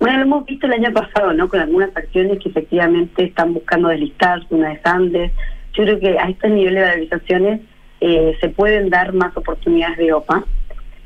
[0.00, 1.48] Bueno, lo hemos visto el año pasado, ¿no?
[1.48, 5.32] Con algunas acciones que efectivamente están buscando deslistarse, una de Sandes.
[5.74, 7.60] Yo creo que a estos niveles de valorizaciones
[8.00, 10.44] eh, se pueden dar más oportunidades de OPA,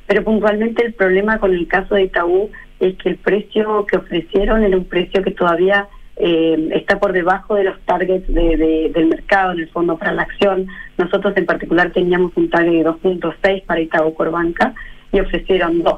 [0.07, 4.63] pero puntualmente el problema con el caso de Itaú es que el precio que ofrecieron
[4.63, 9.07] era un precio que todavía eh, está por debajo de los targets de, de- del
[9.07, 10.69] mercado, en el fondo, para la acción.
[10.99, 14.73] Nosotros en particular teníamos un target de 2.6 para Itaú Corbanca
[15.11, 15.95] y ofrecieron 2.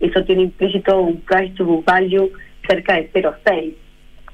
[0.00, 2.30] Eso tiene implícito un price to value
[2.66, 3.74] cerca de 0.6.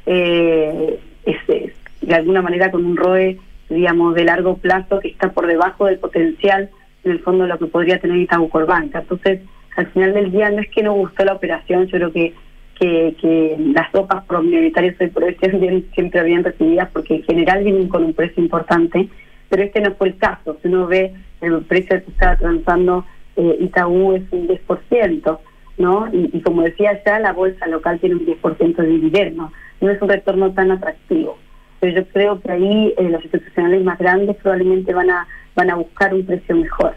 [0.07, 1.73] Eh, es, es,
[2.03, 3.39] de alguna manera con un ROE,
[3.71, 6.71] digamos, de largo plazo que está por debajo del potencial,
[7.05, 9.01] en el fondo, lo que podría tener Itaú Corbanca.
[9.01, 9.41] Entonces,
[9.77, 12.35] al final del día, no es que no gustó la operación, yo creo que
[12.79, 15.37] que, que las sopas prominoritarias hoy por hoy
[15.95, 19.09] siempre bien recibidas porque en general vienen con un precio importante,
[19.49, 20.59] pero este no fue el caso.
[20.61, 23.05] Si uno ve el precio que estaba transando
[23.37, 25.39] eh, Itaú es un 10%,
[25.79, 26.09] ¿no?
[26.13, 30.01] Y, y como decía ya, la bolsa local tiene un 10% de dividendo, no es
[30.01, 31.39] un retorno tan atractivo.
[31.81, 35.77] Pero yo creo que ahí eh, los institucionales más grandes probablemente van a van a
[35.77, 36.95] buscar un precio mejor.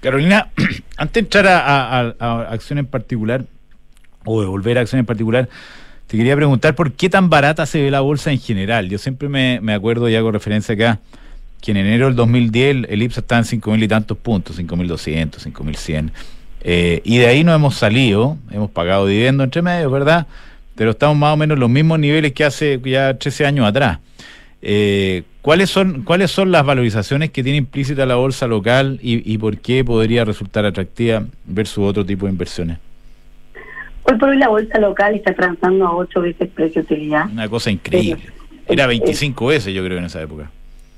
[0.00, 0.48] Carolina,
[0.96, 2.00] antes de entrar a,
[2.50, 3.44] acción en particular,
[4.24, 5.48] o de volver a acción en particular,
[6.06, 8.88] te quería preguntar por qué tan barata se ve la bolsa en general.
[8.88, 11.00] Yo siempre me, me acuerdo y hago referencia acá
[11.60, 15.52] que en enero del 2010 el, el IPSA estaba en 5.000 y tantos puntos, 5.200,
[15.52, 16.10] 5.100.
[16.68, 20.26] Eh, y de ahí no hemos salido, hemos pagado dividendos entre medios, ¿verdad?
[20.74, 24.00] Pero estamos más o menos en los mismos niveles que hace ya 13 años atrás.
[24.62, 29.38] Eh, ¿cuáles, son, ¿Cuáles son las valorizaciones que tiene implícita la bolsa local y, y
[29.38, 32.78] por qué podría resultar atractiva versus otro tipo de inversiones?
[34.02, 37.30] Hoy por hoy la bolsa local está transando a 8 veces precio-utilidad.
[37.30, 38.24] Una cosa increíble.
[38.66, 40.50] Era 25 veces, yo creo, en esa época.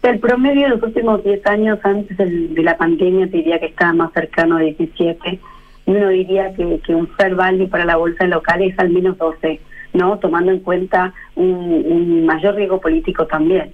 [0.02, 3.92] El promedio de los últimos 10 años antes de la pandemia te diría que estaba
[3.92, 5.38] más cercano a 17
[5.88, 9.58] uno diría que, un fair value para la bolsa local es al menos 12,
[9.94, 10.18] ¿no?
[10.18, 13.72] Tomando en cuenta un, mayor riesgo político también.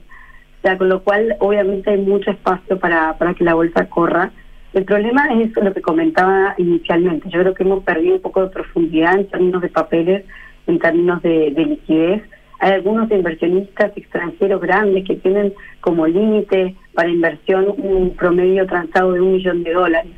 [0.59, 4.31] O sea, con lo cual obviamente hay mucho espacio para, para que la bolsa corra.
[4.75, 7.29] El problema es lo que comentaba inicialmente.
[7.31, 10.25] Yo creo que hemos perdido un poco de profundidad en términos de papeles,
[10.69, 12.23] en términos de, de liquidez.
[12.61, 19.21] Hay algunos inversionistas extranjeros grandes que tienen como límite para inversión un promedio transado de
[19.21, 20.13] un millón de dólares.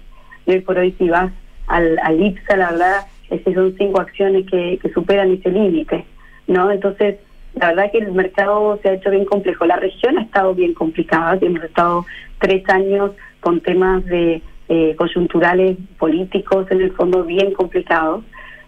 [0.45, 1.33] Y hoy por hoy si vas
[1.67, 6.05] al, al IPSA, la verdad es que son cinco acciones que, superan ese límite.
[6.47, 7.17] no Entonces,
[7.55, 9.65] la verdad que el mercado se ha hecho bien complejo.
[9.65, 11.39] La región ha estado bien complicada.
[11.41, 12.05] Hemos estado
[12.39, 18.25] tres años con temas de eh, coyunturales políticos, en el fondo bien complicados.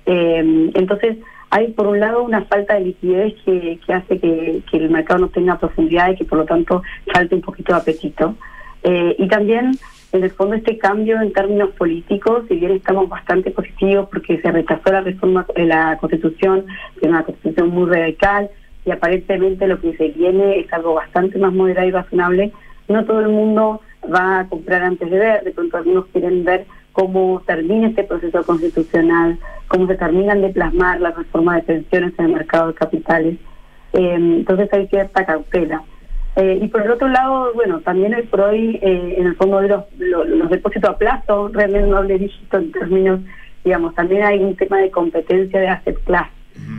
[0.07, 1.19] Eh, entonces,
[1.51, 5.29] hay por un lado una falta de liquidez que, hace que, que, el mercado no
[5.29, 6.83] tenga profundidad y que por lo tanto
[7.13, 8.35] falte un poquito de apetito.
[8.83, 9.73] Eh, y también,
[10.13, 14.51] en el fondo, este cambio en términos políticos, si bien estamos bastante positivos porque se
[14.51, 18.51] rechazó la reforma de la Constitución, que es una Constitución muy radical,
[18.87, 22.53] y aparentemente lo que se viene es algo bastante más moderado y razonable,
[22.89, 26.67] no todo el mundo va a comprar antes de ver, de pronto algunos quieren ver
[26.93, 32.25] cómo termina este proceso constitucional, cómo se terminan de plasmar las reformas de pensiones en
[32.25, 33.37] el mercado de capitales.
[33.93, 35.83] Eh, entonces hay cierta cautela.
[36.41, 39.61] Eh, y por el otro lado, bueno, también hoy por hoy, eh, en el fondo
[39.61, 43.21] de los, los, depósitos a plazo, realmente no doble dígito en términos,
[43.65, 46.29] digamos, también hay un tema de competencia de asset class,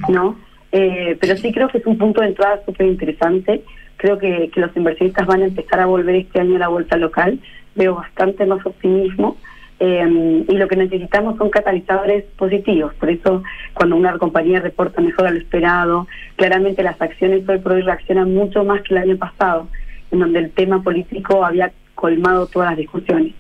[0.07, 0.37] ¿no?
[0.71, 3.63] pero sí creo que es un punto de entrada súper interesante.
[3.97, 6.95] Creo que, que los inversionistas van a empezar a volver este año a la vuelta
[6.95, 7.39] local.
[7.75, 9.35] Veo bastante más optimismo.
[9.79, 12.93] Eh, y lo que necesitamos son catalizadores positivos.
[12.95, 17.73] Por eso, cuando una compañía reporta mejor a lo esperado, claramente las acciones hoy por
[17.73, 19.67] hoy reaccionan mucho más que el año pasado,
[20.11, 23.33] en donde el tema político había colmado todas las discusiones.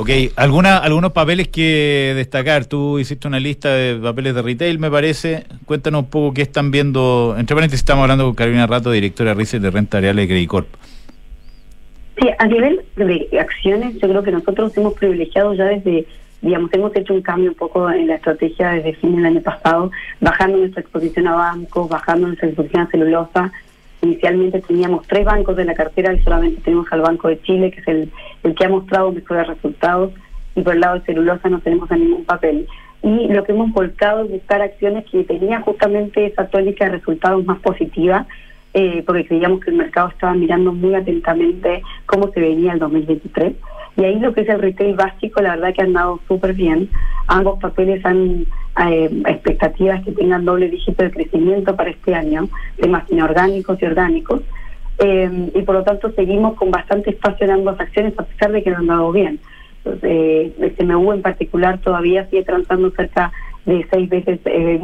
[0.00, 2.66] Ok, ¿Alguna, algunos papeles que destacar.
[2.66, 5.44] Tú hiciste una lista de papeles de retail, me parece.
[5.64, 7.34] Cuéntanos un poco qué están viendo.
[7.36, 10.68] Entre paréntesis, estamos hablando con Carolina Rato, directora de de Renta Real de Credit Corp.
[12.20, 16.04] Sí, a nivel de acciones, yo creo que nosotros hemos privilegiado ya desde,
[16.42, 19.92] digamos, hemos hecho un cambio un poco en la estrategia desde fin del año pasado,
[20.20, 23.52] bajando nuestra exposición a bancos, bajando nuestra exposición a celulosa.
[24.02, 27.80] Inicialmente teníamos tres bancos de la cartera y solamente tenemos al Banco de Chile, que
[27.80, 28.10] es el,
[28.42, 30.12] el que ha mostrado mejores resultados,
[30.56, 32.66] y por el lado de celulosa no tenemos a ningún papel.
[33.02, 37.44] Y lo que hemos volcado es buscar acciones que tenían justamente esa tónica de resultados
[37.44, 38.26] más positiva
[38.80, 43.54] eh, porque creíamos que el mercado estaba mirando muy atentamente cómo se venía el 2023.
[43.96, 46.88] Y ahí lo que es el retail básico, la verdad que han dado súper bien.
[47.26, 48.46] Ambos papeles han
[48.86, 52.48] eh, expectativas que tengan doble dígito de crecimiento para este año,
[52.80, 54.42] temas inorgánicos y orgánicos.
[55.00, 58.62] Eh, y por lo tanto seguimos con bastante espacio en ambas acciones a pesar de
[58.62, 59.40] que no han dado bien.
[60.02, 63.32] Eh, el CMU en particular todavía sigue transando cerca
[63.66, 64.80] de seis veces eh,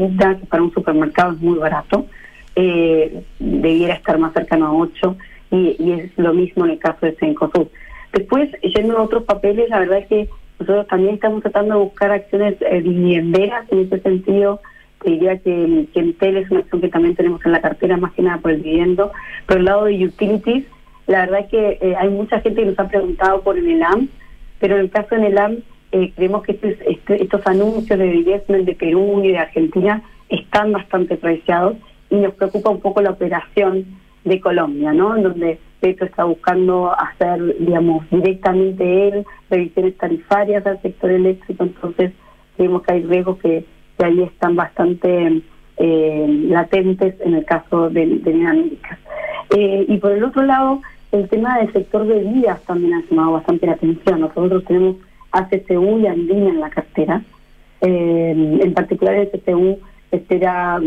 [0.49, 2.07] para un supermercado es muy barato
[2.57, 5.17] eh, debiera estar más cercano a 8
[5.51, 7.69] y, y, es lo mismo en el caso de Cencosud.
[8.13, 12.13] Después, yendo a otros papeles, la verdad es que nosotros también estamos tratando de buscar
[12.13, 14.61] acciones eh, dividenderas en ese sentido.
[15.03, 18.13] Te diría que, que Entel es una acción que también tenemos en la cartera, más
[18.13, 19.13] que nada por el dividendo.
[19.47, 20.65] Por el lado de utilities,
[21.07, 24.09] la verdad es que eh, hay mucha gente que nos ha preguntado por el ELAM,
[24.59, 25.59] pero en el caso de ELAM,
[25.93, 30.73] eh, creemos que este, este, estos anuncios de divestment de Perú y de Argentina están
[30.73, 31.77] bastante apreciados
[32.15, 33.85] y nos preocupa un poco la operación
[34.25, 35.17] de Colombia, ¿no?
[35.17, 42.13] En donde Petro está buscando hacer, digamos, directamente él revisiones tarifarias al sector eléctrico, entonces
[42.57, 43.65] vemos que hay riesgos que,
[44.03, 45.43] ahí están bastante
[45.77, 48.99] eh, latentes en el caso de, de América.
[49.57, 50.81] Eh, y por el otro lado,
[51.13, 54.21] el tema del sector de vías también ha llamado bastante la atención.
[54.21, 54.97] Nosotros tenemos
[55.31, 57.23] ACCU y Andina en la cartera.
[57.81, 59.79] Eh, en particular el ACCU
[60.17, 60.81] espera,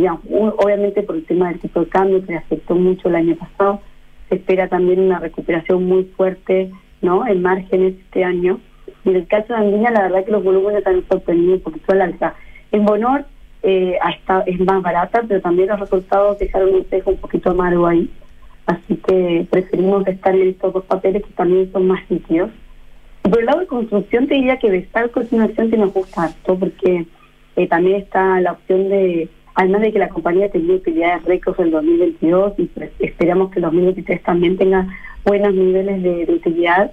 [0.57, 3.81] obviamente por el tema del tipo de cambio que le afectó mucho el año pasado,
[4.29, 8.59] se espera también una recuperación muy fuerte no en márgenes este año.
[9.05, 11.91] Y en el caso de Andina, la verdad que los volúmenes han sorprendido un poquito
[11.91, 12.33] al alza.
[12.71, 13.25] En Bonor
[13.63, 13.97] eh,
[14.45, 18.09] es más barata, pero también los resultados dejaron un espejo un poquito amargo ahí.
[18.65, 22.51] Así que preferimos estar en estos dos papeles que también son más líquidos.
[23.21, 26.23] Por el lado de construcción, te diría que Vestalco es una acción que nos gusta
[26.23, 27.05] harto porque
[27.57, 31.65] eh, también está la opción de, además de que la compañía tenía utilidades récords en
[31.65, 34.87] el 2022 y pues, esperamos que el 2023 también tenga
[35.25, 36.91] buenos niveles de, utilidad,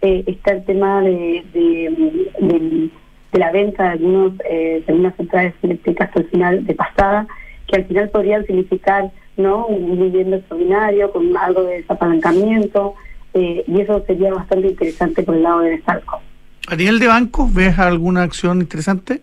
[0.00, 2.90] eh, está el tema de, de,
[3.32, 7.26] la venta de, algunos, eh, de algunas centrales eléctricas al final de pasada,
[7.66, 12.94] que al final podrían significar no un vivienda extraordinario con algo de desapalancamiento,
[13.34, 16.22] eh, y eso sería bastante interesante por el lado de Salco.
[16.68, 19.20] ¿A nivel de bancos ves alguna acción interesante?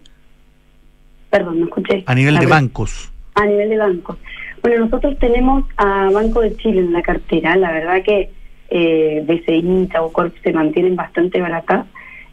[1.34, 2.04] Perdón, no escuché.
[2.06, 3.12] A nivel de bancos.
[3.34, 4.18] A nivel de bancos.
[4.62, 7.56] Bueno, nosotros tenemos a Banco de Chile en la cartera.
[7.56, 8.30] La verdad que
[8.70, 11.88] eh, BCI y Corp se mantienen bastante baratas.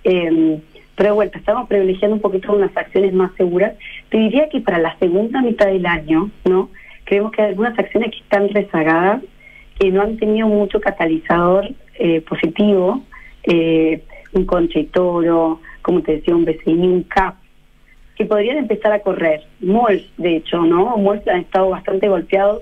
[0.04, 0.60] Eh,
[0.96, 3.72] pero vuelta, estamos privilegiando un poquito unas acciones más seguras.
[4.10, 6.68] Te diría que para la segunda mitad del año, ¿no?
[7.04, 9.22] Creemos que hay algunas acciones que están rezagadas,
[9.78, 13.02] que no han tenido mucho catalizador eh, positivo.
[13.44, 17.36] Eh, un Conche Toro, como te decía, un BCI, un CAP,
[18.20, 19.44] que podrían empezar a correr.
[19.60, 20.94] Malls, de hecho, ¿no?
[20.98, 22.60] Malls han estado bastante golpeados.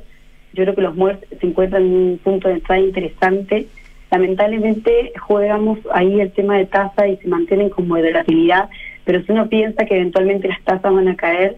[0.53, 3.67] Yo creo que los malls se encuentran en un punto de entrada interesante.
[4.13, 8.71] Lamentablemente jugamos ahí el tema de tasa y se mantienen como de volatilidad,
[9.05, 11.57] pero si uno piensa que eventualmente las tasas van a caer,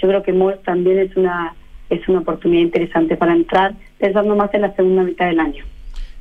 [0.00, 1.52] yo creo que MOS también es una
[1.88, 5.64] es una oportunidad interesante para entrar, pensando más en la segunda mitad del año.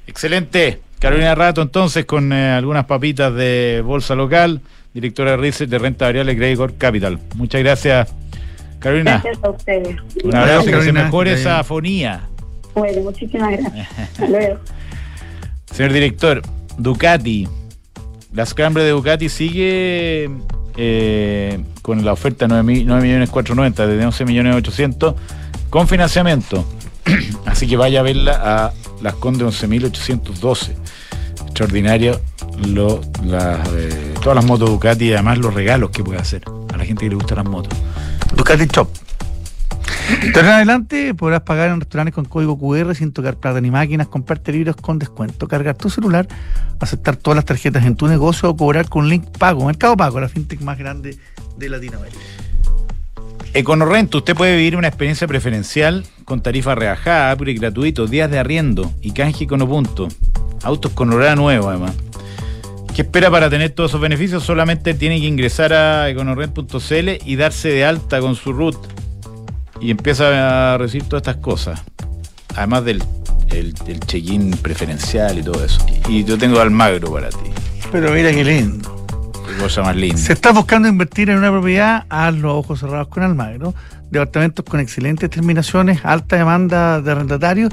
[0.07, 0.79] Excelente.
[0.99, 4.61] Carolina Rato, entonces, con eh, algunas papitas de bolsa local,
[4.93, 7.19] directora de Research de Renta Variable Gregor Capital.
[7.35, 8.13] Muchas gracias,
[8.79, 9.21] Carolina.
[9.23, 9.95] Gracias a ustedes.
[10.23, 11.03] Un abrazo, que se Carolina.
[11.03, 12.21] mejore esa afonía.
[12.75, 13.87] Bueno, muchísimas gracias.
[13.99, 14.59] Hasta luego.
[15.71, 16.41] Señor director,
[16.77, 17.47] Ducati.
[18.33, 20.29] La Scramble de Ducati sigue
[20.77, 25.15] eh, con la oferta 9, mi- 9 millones 490 desde 11 millones 800
[25.69, 26.63] con financiamiento.
[27.45, 30.73] Así que vaya a verla a las Conde 11.812.
[31.49, 32.21] Extraordinario
[32.67, 36.77] lo, las, eh, todas las motos Ducati y además los regalos que puede hacer a
[36.77, 37.77] la gente que le gustan las motos.
[38.35, 38.87] Ducati Shop.
[40.33, 44.07] De en adelante podrás pagar en restaurantes con código QR sin tocar plata ni máquinas,
[44.07, 46.27] comprarte libros con descuento, cargar tu celular,
[46.79, 49.65] aceptar todas las tarjetas en tu negocio o cobrar con link pago.
[49.65, 51.17] Mercado Pago, la fintech más grande
[51.57, 52.19] de Latinoamérica.
[53.53, 58.91] Econorrent, usted puede vivir una experiencia preferencial con tarifa rebajada, upgrade gratuito, días de arriendo
[59.01, 59.59] y canje con.
[60.63, 61.95] Autos con horario nuevo, además.
[62.95, 64.43] ¿Qué espera para tener todos esos beneficios?
[64.43, 68.75] Solamente tiene que ingresar a econorrent.cl y darse de alta con su root.
[69.81, 71.81] Y empieza a recibir todas estas cosas.
[72.55, 73.01] Además del
[73.51, 75.83] el, el check-in preferencial y todo eso.
[76.07, 77.51] Y yo tengo Almagro para ti.
[77.91, 78.98] Pero mira qué lindo.
[79.59, 80.17] Cosa más linda.
[80.17, 83.75] Si estás buscando invertir en una propiedad, haz los ojos cerrados con Almagro.
[84.09, 87.71] Departamentos con excelentes terminaciones, alta demanda de arrendatarios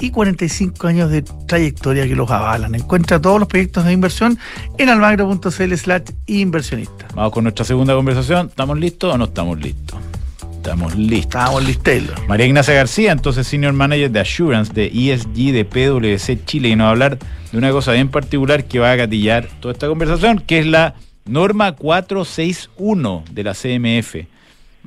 [0.00, 2.74] y 45 años de trayectoria que los avalan.
[2.74, 4.38] Encuentra todos los proyectos de inversión
[4.78, 7.06] en almagro.cl slash inversionista.
[7.14, 8.46] Vamos con nuestra segunda conversación.
[8.48, 9.98] ¿Estamos listos o no estamos listos?
[10.56, 11.26] Estamos listos.
[11.26, 12.14] Estábamos listelos.
[12.26, 16.86] María Ignacia García, entonces Senior Manager de Assurance de ESG de PwC Chile, y nos
[16.86, 17.18] va a hablar
[17.52, 20.94] de una cosa bien particular que va a gatillar toda esta conversación, que es la
[21.26, 24.16] norma 461 de la CMF.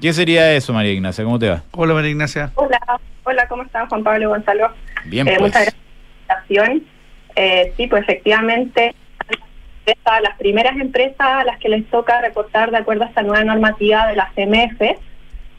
[0.02, 1.24] ¿Qué sería eso, María Ignacia?
[1.24, 1.64] ¿Cómo te va?
[1.72, 2.52] Hola María Ignacia.
[2.56, 2.80] Hola,
[3.24, 4.72] hola, ¿cómo están Juan Pablo y Gonzalo?
[5.06, 5.42] Bien, Eh, pues.
[5.42, 6.84] Muchas gracias por la invitación.
[7.36, 8.96] Eh, sí, pues efectivamente,
[10.06, 13.44] a las primeras empresas a las que les toca reportar de acuerdo a esta nueva
[13.44, 14.98] normativa de la CMF,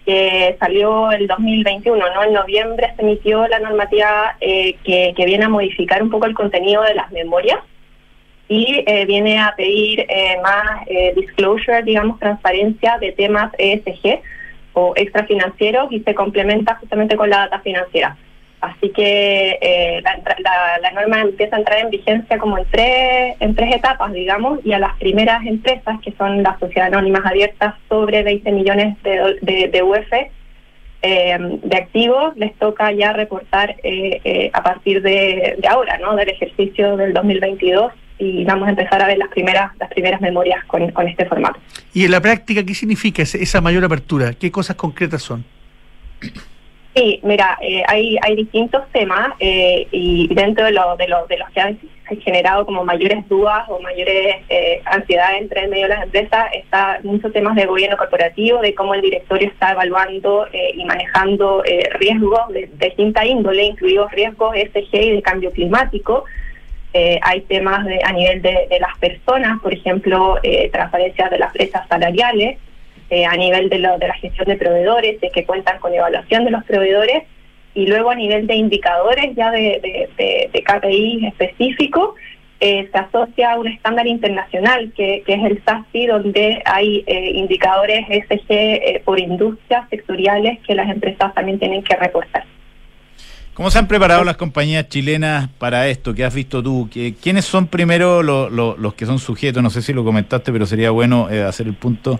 [0.06, 2.24] que salió el 2021, ¿no?
[2.24, 6.34] En noviembre se emitió la normativa eh, que, que viene a modificar un poco el
[6.34, 7.58] contenido de las memorias
[8.50, 14.20] y eh, viene a pedir eh, más eh, disclosure, digamos, transparencia de temas ESG
[14.72, 18.16] o extrafinancieros y se complementa justamente con la data financiera.
[18.60, 23.76] Así que eh, la, norma empieza a entrar en vigencia como en tres, en tres
[23.76, 28.50] etapas, digamos, y a las primeras empresas, que son las sociedades anónimas abiertas sobre 20
[28.50, 33.76] millones de, de, de UF eh, de activos, les toca ya reportar
[34.52, 36.16] a partir de, de ahora, ¿no?
[36.16, 40.64] del ejercicio del 2022, y vamos a empezar a ver las primeras, las primeras memorias
[40.66, 41.58] con, con este formato.
[41.92, 44.34] Y en la práctica, ¿qué significa esa mayor apertura?
[44.34, 45.44] ¿Qué cosas concretas son?
[46.94, 51.38] Sí, mira, eh, hay, hay distintos temas eh, y dentro de, lo, de, lo- de
[51.38, 51.78] los que han
[52.20, 56.98] generado como mayores dudas o mayores eh, ansiedades entre el medio de las empresas está
[57.04, 61.88] muchos temas de gobierno corporativo, de cómo el directorio está evaluando eh, y manejando eh,
[62.00, 66.24] riesgos de, de distinta índole, incluidos riesgos ESG y de cambio climático.
[66.92, 71.86] Eh, hay temas a nivel de, las personas, por ejemplo, eh, transparencia de las brechas
[71.88, 72.58] salariales,
[73.10, 76.64] eh, a nivel de, la gestión de proveedores, de que cuentan con evaluación de los
[76.64, 77.24] proveedores,
[77.74, 80.08] y luego a nivel de indicadores ya de,
[80.64, 82.16] KPI específico,
[82.58, 89.02] eh, se asocia a un estándar internacional que, es el SASI, donde hay indicadores SG
[89.04, 92.44] por industrias sectoriales que las empresas también tienen que reportar.
[93.60, 96.14] ¿Cómo se han preparado las compañías chilenas para esto?
[96.14, 96.88] ¿Qué has visto tú?
[96.90, 99.62] ¿Qué- ¿Quiénes son primero lo- lo- los que son sujetos?
[99.62, 102.18] No sé si lo comentaste, pero sería bueno eh, hacer el punto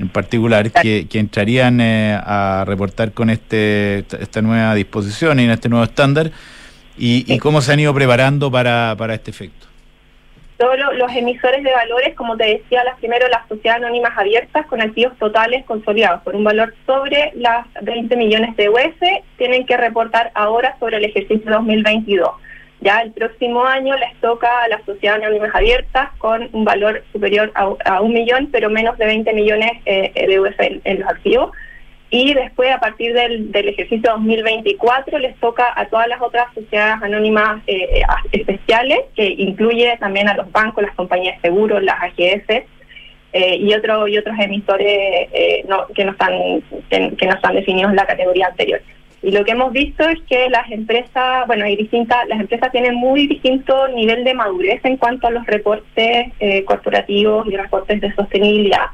[0.00, 5.44] en particular que, que entrarían eh, a reportar con este esta, esta nueva disposición y
[5.44, 6.32] en este nuevo estándar
[6.98, 9.68] y, y cómo se han ido preparando para, para este efecto.
[10.60, 14.66] Todos lo- los emisores de valores, como te decía, las primero las sociedades anónimas abiertas
[14.66, 19.00] con activos totales consolidados por un valor sobre las 20 millones de UF,
[19.38, 22.28] tienen que reportar ahora sobre el ejercicio 2022.
[22.82, 27.50] Ya el próximo año les toca a las sociedades anónimas abiertas con un valor superior
[27.54, 31.52] a, un millón, pero menos de 20 millones eh, de UF en, en los activos.
[32.12, 37.00] Y después, a partir del, del ejercicio 2024, les toca a todas las otras sociedades
[37.04, 38.02] anónimas eh,
[38.32, 42.64] especiales, que incluye también a los bancos, las compañías de seguros, las AGS
[43.32, 44.88] eh, y, otro, y otros emisores
[45.32, 46.32] eh, que, no están,
[46.90, 48.82] que, no están definidos en la categoría anterior.
[49.22, 52.96] Y lo que hemos visto es que las empresas, bueno, hay distintas, las empresas tienen
[52.96, 56.32] muy distinto nivel de madurez en cuanto a los reportes
[56.64, 58.86] corporativos y reportes de sostenibilidad.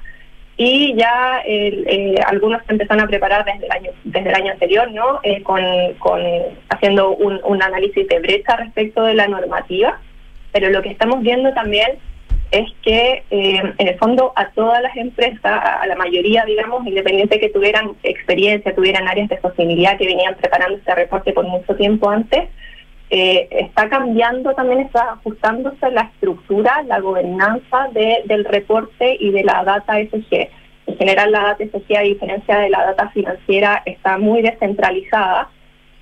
[0.57, 4.91] Y ya eh, algunos se empezaron a preparar desde el año desde el año anterior
[4.91, 5.63] no eh, con,
[5.99, 6.23] con,
[6.71, 10.01] haciendo un, un, análisis de brecha respecto de la normativa
[10.53, 11.99] pero lo que estamos viendo también
[12.53, 17.39] es que eh, en el fondo a todas las empresas a, la mayoría digamos independiente
[17.39, 22.09] que tuvieran experiencia tuvieran áreas de sostenibilidad que venían preparando este reporte por mucho tiempo
[22.09, 22.49] antes
[23.09, 29.45] eh, está cambiando también, está ajustándose la estructura, la gobernanza de, del reporte y de
[29.45, 30.49] la data SG.
[30.87, 35.51] En general, la data SG, a diferencia de la data financiera, está muy descentralizada.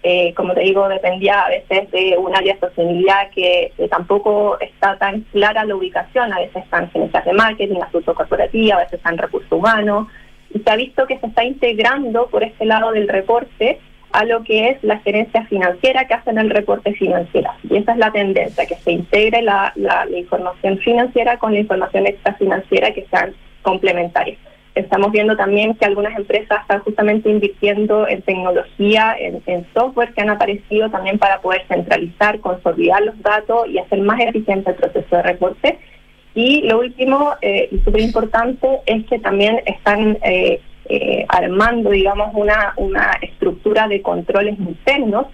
[0.02, 4.96] Eh, como te digo, dependía a veces de un área de sostenibilidad que, tampoco está
[4.98, 6.32] tan clara la ubicación.
[6.32, 10.08] A veces están gerencias de marketing, asunto corporativo, a veces están recursos humanos.
[10.54, 13.80] Y se ha visto que se está integrando por este lado del reporte
[14.14, 17.50] a lo que es la gerencia financiera que hacen el reporte financiero.
[17.68, 22.06] Y esa es la tendencia, que se integre la, la, información financiera con la información
[22.06, 24.38] extrafinanciera que sean complementarias.
[24.76, 30.30] Estamos viendo también que algunas empresas están justamente invirtiendo en tecnología, en, software que han
[30.30, 35.22] aparecido también para poder centralizar, consolidar los datos y hacer más eficiente el proceso de
[35.22, 35.78] reporte.
[36.36, 42.30] Y lo último eh, y súper importante es que también están eh, eh, armando, digamos,
[42.34, 45.26] una, una estructura de controles internos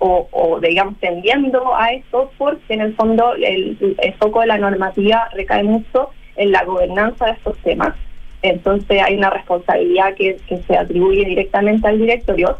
[0.00, 3.76] o, digamos, tendiendo a eso, porque en el fondo el,
[4.18, 7.94] foco de la normativa recae mucho en la gobernanza de estos temas.
[8.42, 12.58] Entonces hay una responsabilidad que, se atribuye directamente al directorio.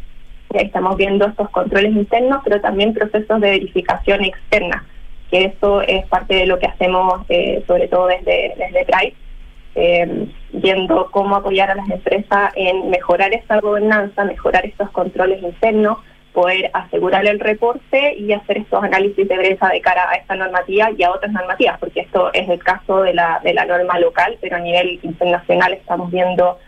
[0.53, 4.84] Y ahí estamos viendo estos controles internos, pero también procesos de verificación externa,
[5.30, 9.28] que eso es parte de lo que hacemos, eh, sobre todo desde, desde Price
[9.75, 15.99] eh, viendo cómo apoyar a las empresas en mejorar esa gobernanza, mejorar estos controles internos,
[16.33, 20.91] poder asegurar el reporte y hacer estos análisis de brecha de cara a esta normativa
[20.97, 24.39] y a otras normativas, porque esto es el caso de la, de la norma local,
[24.41, 26.59] pero a nivel internacional estamos viendo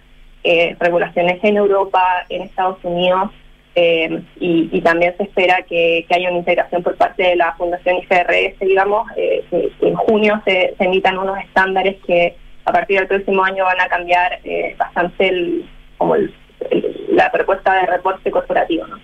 [0.42, 3.30] eh, regulaciones en Europa, en Estados Unidos,
[3.76, 8.58] eh, y, también se espera que, haya una integración por parte de la Fundación IFRS,
[8.58, 12.34] digamos, eh, que, en junio se, se emitan unos estándares que
[12.64, 16.16] a partir del próximo año van a cambiar eh, bastante el, como
[17.10, 18.86] la propuesta de reporte corporativo.
[18.86, 18.98] ¿no?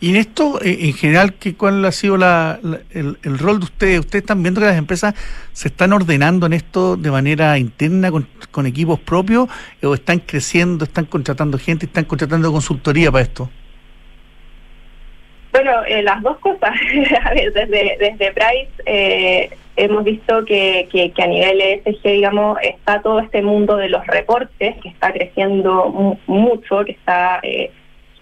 [0.00, 3.98] Y en esto, eh, en general, ¿qué, ¿cuál ha sido la, el, rol de ustedes?
[4.00, 5.14] ¿Ustedes están viendo que las empresas
[5.52, 9.48] se están ordenando en esto de manera interna con, con equipos propios
[9.82, 13.50] o están creciendo, están contratando gente, están contratando consultoría para esto?
[15.50, 16.70] Bueno, eh, las dos cosas.
[17.34, 23.42] desde, desde Price eh, hemos visto que, que, a nivel ESG, digamos, está todo este
[23.42, 27.70] mundo de los reportes que está creciendo mucho, que está eh,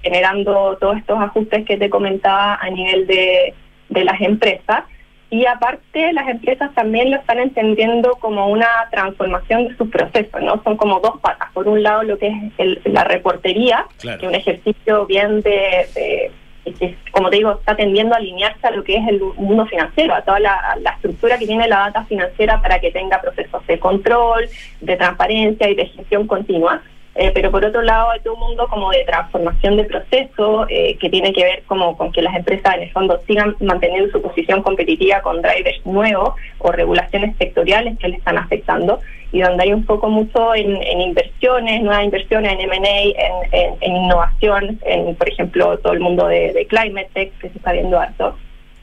[0.03, 3.55] generando todos estos ajustes que te comentaba a nivel de,
[3.89, 4.85] de las empresas.
[5.29, 10.63] Y aparte, las empresas también lo están entendiendo como una transformación de sus procesos, ¿no?
[10.63, 11.51] Son como dos patas.
[11.53, 16.31] Por un lado, lo que es la reportería, que es un ejercicio bien de
[17.11, 20.23] como te digo, está tendiendo a alinearse a lo que es el mundo financiero, a
[20.23, 24.49] toda la, estructura que tiene la data financiera para que tenga procesos de control,
[24.81, 26.83] de transparencia y de gestión continua.
[27.19, 30.99] Eh, pero por otro lado hay todo un mundo como de transformación de proceso eh,
[31.01, 34.21] que tiene que ver como con que las empresas en el fondo sigan manteniendo su
[34.21, 39.01] posición competitiva con drivers nuevos o regulaciones sectoriales que le están afectando
[39.33, 45.15] y donde hay un poco mucho en, inversiones, nuevas inversiones en M&A, en, innovación, en
[45.15, 48.37] por ejemplo todo el mundo de, climate tech que se está viendo harto.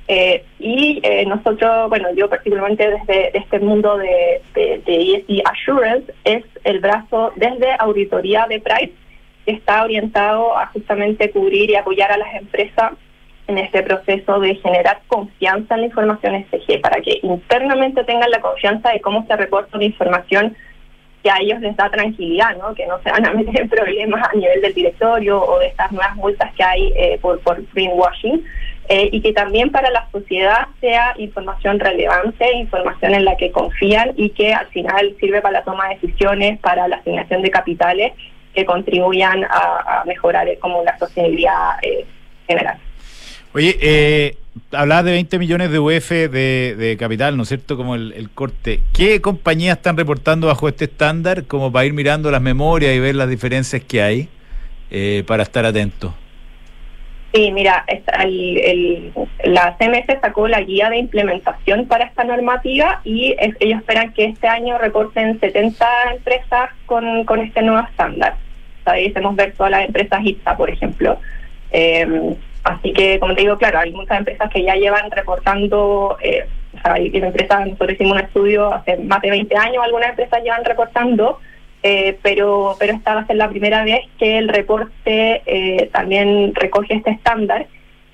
[0.07, 6.13] Eh, y eh, nosotros, bueno, yo particularmente desde este mundo de, de, ESG e Assurance
[6.25, 8.93] es el brazo desde auditoría de Price
[9.45, 12.93] que está orientado a justamente cubrir y apoyar a las empresas
[13.47, 18.39] en este proceso de generar confianza en la información SG para que internamente tengan la
[18.39, 20.55] confianza de cómo se reporta la información
[21.21, 22.73] que a ellos les da tranquilidad, ¿no?
[22.75, 25.91] que no se van a meter en problemas a nivel del directorio o de estas
[25.91, 28.43] nuevas multas que hay eh, por, por greenwashing,
[28.89, 34.11] eh, y que también para la sociedad sea información relevante, información en la que confían
[34.15, 38.13] y que al final sirve para la toma de decisiones, para la asignación de capitales
[38.53, 41.77] que contribuyan a, mejorar eh, como la sostenibilidad
[42.47, 42.77] general.
[43.53, 44.37] Oye, eh,
[44.71, 47.77] hablabas de 20 millones de UF de, capital, ¿no es cierto?
[47.77, 48.81] Como el, corte.
[48.93, 53.15] ¿Qué compañías están reportando bajo este estándar como para ir mirando las memorias y ver
[53.15, 54.29] las diferencias que hay
[54.89, 56.13] eh, para estar atentos?
[57.33, 59.11] Sí, mira, el,
[59.43, 64.47] la CMS sacó la guía de implementación para esta normativa y ellos esperan que este
[64.47, 68.35] año reporten 70 empresas con, este nuevo estándar.
[68.85, 71.17] Sabemos ver todas las empresas IPSA, por ejemplo.
[71.71, 76.45] Eh, Así que, como te digo, claro, hay muchas empresas que ya llevan reportando, eh,
[76.77, 80.41] o sea, hay empresas, nosotros hicimos un estudio hace más de 20 años, algunas empresas
[80.41, 81.39] llevan reportando
[81.83, 86.53] eh, pero, pero esta va a ser la primera vez que el reporte eh, también
[86.55, 87.67] recoge este estándar.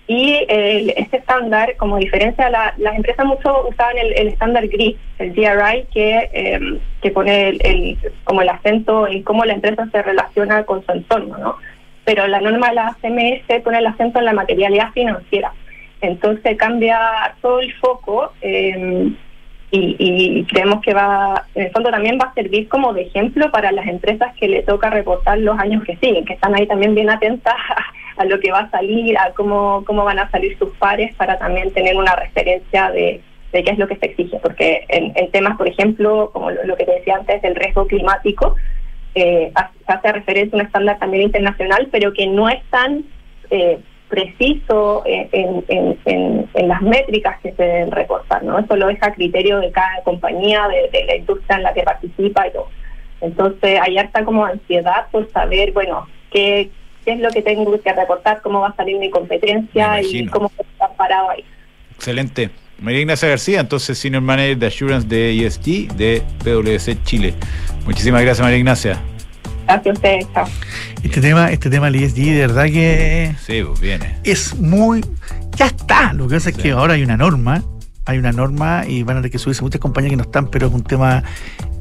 [0.07, 5.34] Y eh, este estándar, como diferencia, la, las empresas mucho usaban el, estándar GRI, el
[5.34, 10.01] GRI, que, eh, que pone el, el- como el acento en cómo la empresa se
[10.01, 11.57] relaciona con su entorno, ¿no?
[12.05, 15.53] Pero la norma de la CMS pone el acento en la materialidad financiera.
[16.01, 19.11] Entonces cambia todo el foco eh,
[19.72, 23.51] y, y creemos que va, en el fondo también va a servir como de ejemplo
[23.51, 26.95] para las empresas que le toca reportar los años que siguen, que están ahí también
[26.95, 27.55] bien atentas
[28.17, 31.38] a, lo que va a salir, a cómo, cómo van a salir sus pares para
[31.38, 33.22] también tener una referencia de,
[33.53, 34.39] de qué es lo que se exige.
[34.39, 38.55] Porque en, temas, por ejemplo, como lo, que te decía antes del riesgo climático,
[39.15, 43.05] eh, ha- hace referencia a un estándar también internacional, pero que no es tan
[43.51, 43.80] eh,
[44.10, 48.57] preciso en, en- en- en- en las métricas que se deben reportar, ¿no?
[48.60, 51.84] Eso lo deja a criterio de cada compañía, de, de la industria en la que
[51.84, 52.68] participa y todo.
[53.22, 56.70] Entonces hay harta como ansiedad por saber, bueno, qué,
[57.05, 60.51] qué es lo que tengo que reportar, cómo va a salir mi competencia y cómo
[60.57, 61.43] está parado ahí.
[61.95, 62.49] Excelente.
[62.80, 67.34] María Ignacia García, entonces Senior Manager de Assurance de ESG de PwC Chile.
[67.86, 68.97] Muchísimas gracias, María Ignacia.
[69.70, 70.45] Gracias a ustedes, chao.
[71.03, 74.15] Este tema, este tema del ESG, de verdad que Sí, pues viene.
[74.24, 75.05] es muy.
[75.57, 76.11] Ya está.
[76.13, 77.63] Lo que pasa es que ahora hay una norma.
[78.05, 80.67] Hay una norma y van a tener que subirse muchas compañías que no están, pero
[80.70, 81.24] es un tema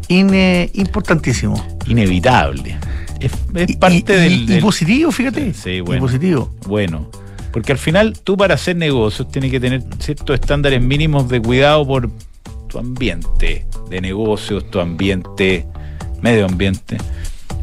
[0.08, 1.64] ine- importantísimo.
[1.86, 2.76] Inevitable.
[3.20, 5.54] Es, es Y- parte y, del, y- y del- positivo, fíjate.
[5.54, 6.02] Sí, Y bueno.
[6.02, 6.50] positivo.
[6.66, 7.10] Bueno,
[7.54, 11.86] porque al final tú para hacer negocios tienes que tener ciertos estándares mínimos de cuidado
[11.86, 12.10] por
[12.68, 15.64] tu ambiente de negocios, tu ambiente,
[16.20, 16.98] medio ambiente,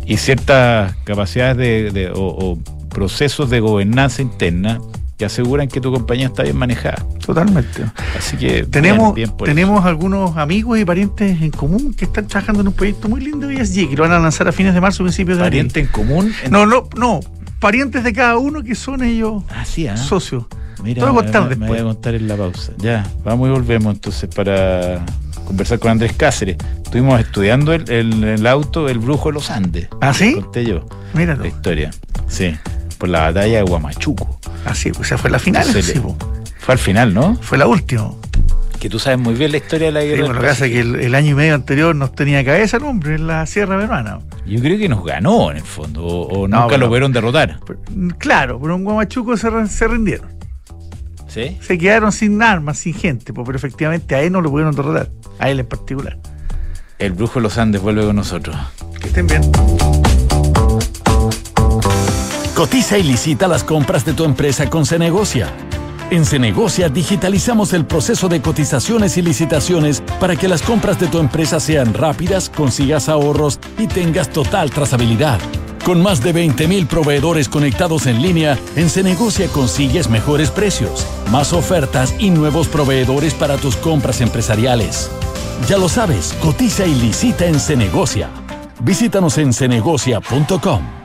[0.06, 4.80] y ciertas capacidades de, de- o, o procesos de gobernanza interna
[5.18, 7.06] que aseguran que tu compañía está bien manejada.
[7.26, 7.84] Totalmente.
[8.18, 12.28] Así que Tenemos, bien, bien por tenemos algunos amigos y parientes en común que están
[12.28, 14.74] trabajando en un proyecto muy lindo de ESG que lo van a lanzar a fines
[14.74, 15.60] de marzo, principios de abril.
[15.70, 16.34] pariente en común.
[16.44, 17.22] en- No, no, no.
[17.62, 19.98] Parientes de cada uno que son ellos Ah, ah.
[19.98, 20.46] socios.
[20.84, 21.70] Mira, Te voy a contar me, me después.
[21.70, 22.72] voy a contar en la pausa.
[22.78, 25.04] Ya, vamos y volvemos entonces para
[25.46, 26.58] conversar con Andrés Cáceres.
[26.84, 29.88] Estuvimos estudiando el, el- el auto El Brujo de los Andes.
[30.02, 30.34] ¿Ah, sí?
[30.36, 31.92] Conté yo Mira, la historia.
[32.28, 32.56] Sí,
[32.98, 34.40] por la batalla de Guamachuco.
[34.66, 36.16] así, pues esa fue la final, Entonces, sí, po.
[36.60, 37.36] Fue al final, ¿no?
[37.42, 38.12] fue la última.
[38.80, 40.20] Que tú sabes muy bien la historia de la Sí, guerra.
[40.26, 42.44] bueno, del lo que pasa es que el, el año y medio anterior nos tenía
[42.46, 44.20] cabeza el hombre en la Sierra Peruana.
[44.46, 47.60] Yo creo que nos ganó en el fondo, o, o No, nunca lo pudieron derrotar.
[47.66, 47.80] Pero,
[48.20, 50.28] Claro, pero en Guamachuco se, se rindieron.
[51.36, 51.58] ¿Sí?
[51.60, 55.10] Se quedaron sin armas, sin gente, pero efectivamente a él no lo pudieron derrotar.
[55.38, 56.18] A él en particular.
[56.98, 58.56] El Brujo de los Andes vuelve con nosotros.
[59.02, 59.42] Que estén bien.
[62.56, 65.50] Cotiza y licita las compras de tu empresa con Cenegocia.
[66.10, 71.20] En Cenegocia digitalizamos el proceso de cotizaciones y licitaciones para que las compras de tu
[71.20, 75.42] empresa sean rápidas, consigas ahorros y tengas total trazabilidad.
[75.86, 82.16] Con más de 20.000 proveedores conectados en línea, en Cenegocia consigues mejores precios, más ofertas
[82.18, 85.12] y nuevos proveedores para tus compras empresariales.
[85.70, 88.32] Ya lo sabes, cotiza y licita en Cenegocia.
[88.82, 91.05] Visítanos en cenegocia.com.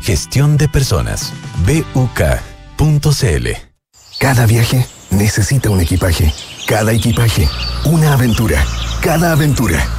[0.00, 1.32] Gestión de personas.
[1.66, 3.48] BUK.cl.
[4.18, 6.32] Cada viaje necesita un equipaje.
[6.66, 7.48] Cada equipaje,
[7.84, 8.64] una aventura.
[9.02, 9.97] Cada aventura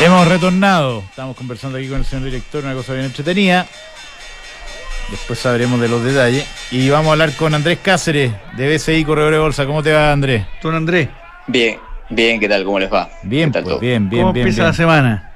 [0.00, 1.00] Hemos retornado.
[1.10, 3.66] Estamos conversando aquí con el señor director, una cosa bien entretenida.
[5.10, 6.46] Después sabremos de los detalles.
[6.70, 9.66] Y vamos a hablar con Andrés Cáceres, de BCI Corredor de Bolsa.
[9.66, 10.46] ¿Cómo te va, Andrés?
[10.62, 11.08] Don Andrés.
[11.48, 11.78] Bien,
[12.08, 12.64] bien, ¿qué tal?
[12.64, 13.10] ¿Cómo les va?
[13.22, 13.80] Bien, ¿Qué tal pues, todo?
[13.80, 14.46] bien, bien, ¿Cómo bien.
[14.46, 14.68] empieza bien.
[14.70, 15.26] la semana?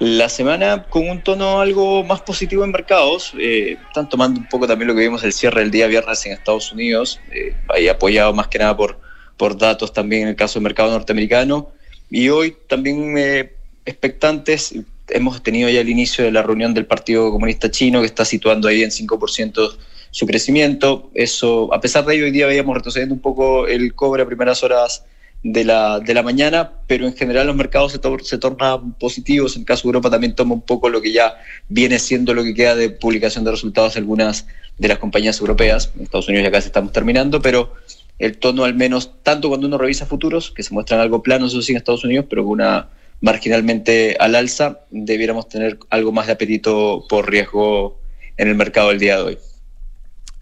[0.00, 3.32] La semana con un tono algo más positivo en mercados.
[3.38, 6.32] eh, están tomando un poco también lo que vimos el cierre del día viernes en
[6.32, 8.98] Estados Unidos, eh, ahí apoyado más que nada por,
[9.36, 11.70] por datos también en el caso del mercado norteamericano.
[12.16, 13.54] Y hoy también eh,
[13.84, 14.72] expectantes,
[15.08, 18.68] hemos tenido ya el inicio de la reunión del Partido Comunista Chino que está situando
[18.68, 19.76] ahí en 5%
[20.12, 21.10] su crecimiento.
[21.14, 24.62] Eso, a pesar de ello, hoy día veíamos retrocediendo un poco el cobre a primeras
[24.62, 25.04] horas
[25.42, 29.56] de la, de la mañana, pero en general los mercados se, tor- se tornan positivos.
[29.56, 31.34] En el caso de Europa también toma un poco lo que ya
[31.68, 34.46] viene siendo lo que queda de publicación de resultados de algunas
[34.78, 35.90] de las compañías europeas.
[35.96, 37.72] En Estados Unidos ya casi estamos terminando, pero
[38.18, 41.60] el tono al menos, tanto cuando uno revisa futuros, que se muestran algo plano, eso
[41.62, 42.88] sí, en Estados Unidos, pero con una
[43.20, 47.98] marginalmente al alza, debiéramos tener algo más de apetito por riesgo
[48.36, 49.38] en el mercado el día de hoy.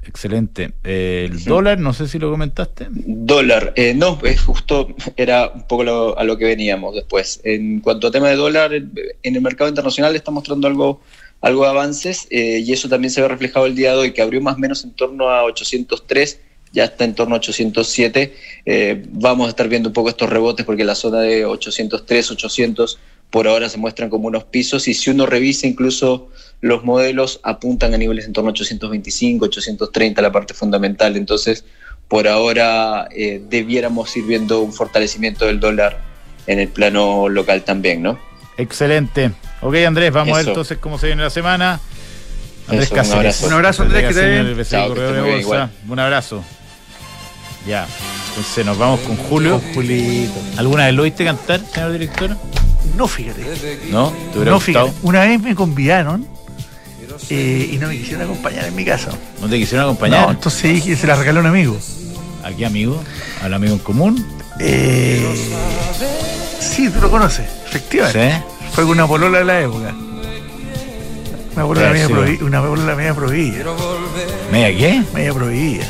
[0.05, 0.73] Excelente.
[0.83, 2.89] Eh, el dólar, no sé si lo comentaste.
[2.91, 7.41] Dólar, eh, no, es justo era un poco lo- a lo que veníamos después.
[7.45, 8.91] En cuanto a tema de dólar, en
[9.23, 11.01] el mercado internacional está mostrando algo,
[11.41, 14.23] algo de avances eh, y eso también se ve reflejado el día de hoy, que
[14.23, 16.41] abrió más o menos en torno a 803,
[16.73, 18.35] ya está en torno a 807.
[18.65, 22.99] Eh, vamos a estar viendo un poco estos rebotes porque la zona de 803, 800
[23.31, 26.29] por ahora se muestran como unos pisos y si uno revisa incluso
[26.61, 31.17] los modelos apuntan a niveles en torno a 825, 830 la parte fundamental.
[31.17, 31.65] Entonces,
[32.09, 36.01] por ahora eh, debiéramos ir viendo un fortalecimiento del dólar
[36.47, 38.19] en el plano local también, ¿no?
[38.59, 39.33] Excelente.
[39.63, 41.81] Ok, Andrés, vamos a ver entonces cómo se viene la semana.
[42.69, 43.47] Andrés Eso, un abrazo.
[43.47, 44.65] Un abrazo, Andrés, que te bien.
[44.65, 45.71] Chao, que de bien.
[45.89, 46.45] Un abrazo.
[47.67, 47.87] Ya.
[48.31, 49.61] Entonces nos vamos con Julio.
[49.75, 50.33] Julito.
[50.57, 52.37] ¿Alguna vez lo viste cantar, señor director?
[52.97, 53.43] No, fíjate.
[53.91, 54.11] ¿No?
[54.33, 54.87] ¿Te hubiera No, gustado?
[54.87, 54.93] fíjate.
[55.03, 56.27] Una vez me convidaron
[57.31, 59.11] eh, y no me quisieron acompañar en mi casa.
[59.41, 60.27] ¿No te quisieron acompañar?
[60.27, 61.79] No, entonces dije, se la regaló un amigo.
[62.43, 63.01] ¿A qué amigo?
[63.43, 64.27] ¿Al amigo en común?
[64.59, 65.25] Eh,
[66.61, 68.33] sí, tú lo conoces, efectivamente.
[68.35, 68.67] ¿Sí?
[68.73, 69.95] Fue con una polola de la época.
[71.55, 73.65] Una polola media prohibida.
[74.51, 75.03] ¿Media qué?
[75.15, 75.85] Media prohibida.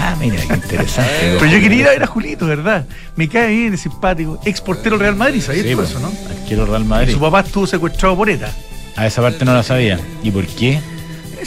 [0.00, 1.10] Ah, mira, qué interesante.
[1.40, 2.84] Pero yo quería ir a ver a Julito, ¿verdad?
[3.16, 4.40] Me cae bien, es simpático.
[4.44, 6.12] Ex portero Real Madrid, ¿sabías Sí, pues, eso, no?
[6.46, 7.12] Quiero Real Y Madrid.
[7.12, 8.50] su papá estuvo secuestrado por ETA.
[8.96, 9.98] A esa parte no la sabía.
[10.22, 10.80] ¿Y por qué?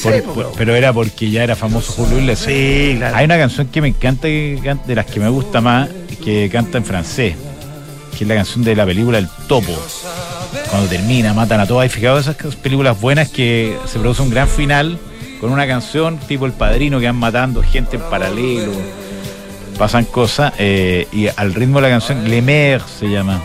[0.04, 2.48] Por- por- pero era porque ya era famoso Julio Iglesias.
[2.50, 3.16] Sí, claro.
[3.18, 5.90] Hay una canción que me encanta, de las que me gusta más,
[6.24, 7.36] que canta en francés,
[8.18, 9.74] que es la canción de la película El Topo.
[10.70, 11.82] Cuando termina, matan a todos.
[11.82, 14.98] ¿Hay fijado esas películas buenas que se produce un gran final
[15.42, 18.72] con una canción tipo El Padrino que van matando gente en paralelo?
[19.78, 23.42] Pasan cosas eh, y al ritmo de la canción Le Mer se llama.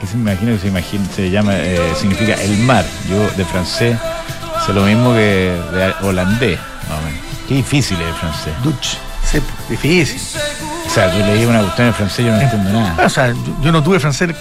[0.00, 2.84] Que se me imagino que se imagina, se llama, eh, significa el mar.
[3.08, 3.96] Yo de francés
[4.66, 6.58] sé lo mismo que de holandés,
[6.88, 7.20] más o menos.
[7.46, 8.52] Qué difícil es el francés.
[8.64, 8.96] Dutch.
[9.24, 10.20] Sí, difícil.
[10.86, 13.06] O sea, tú leí una cuestión en francés y yo no entiendo nada.
[13.06, 14.34] O sea, yo, yo no tuve francés.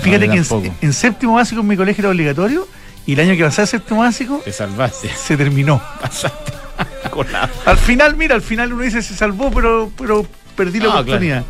[0.00, 2.68] Fíjate yo que en, en séptimo básico en mi colegio era obligatorio
[3.06, 5.08] y el año que a séptimo básico Te salvaste.
[5.08, 5.80] se terminó.
[6.00, 6.52] Pasaste.
[7.64, 11.44] Al final, mira, al final uno dice se salvó, pero, pero perdí la oportunidad.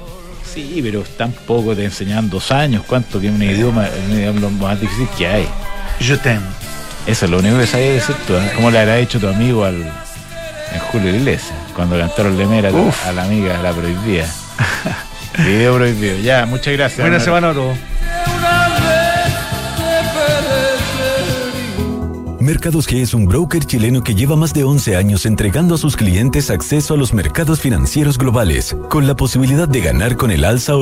[0.45, 2.85] Sí, pero tampoco te enseñan dos años.
[2.87, 5.49] ¿Cuánto que un idioma, un idioma más difícil que hay?
[5.99, 6.47] Je t'aime.
[7.07, 8.35] Eso es lo único que sabía decir tú.
[8.35, 8.53] ¿eh?
[8.55, 11.55] ¿Cómo le habrá hecho tu amigo al en Julio Iglesias?
[11.75, 13.07] Cuando cantaron Lemera Uf.
[13.07, 14.27] a la amiga, a la prohibida.
[15.39, 16.19] Video prohibido.
[16.19, 17.01] Ya, muchas gracias.
[17.01, 17.77] Buena semana a todos.
[22.47, 25.97] Mercados G es un broker chileno que lleva más de 11 años entregando a sus
[25.97, 30.73] clientes acceso a los mercados financieros globales, con la posibilidad de ganar con el alza
[30.73, 30.75] o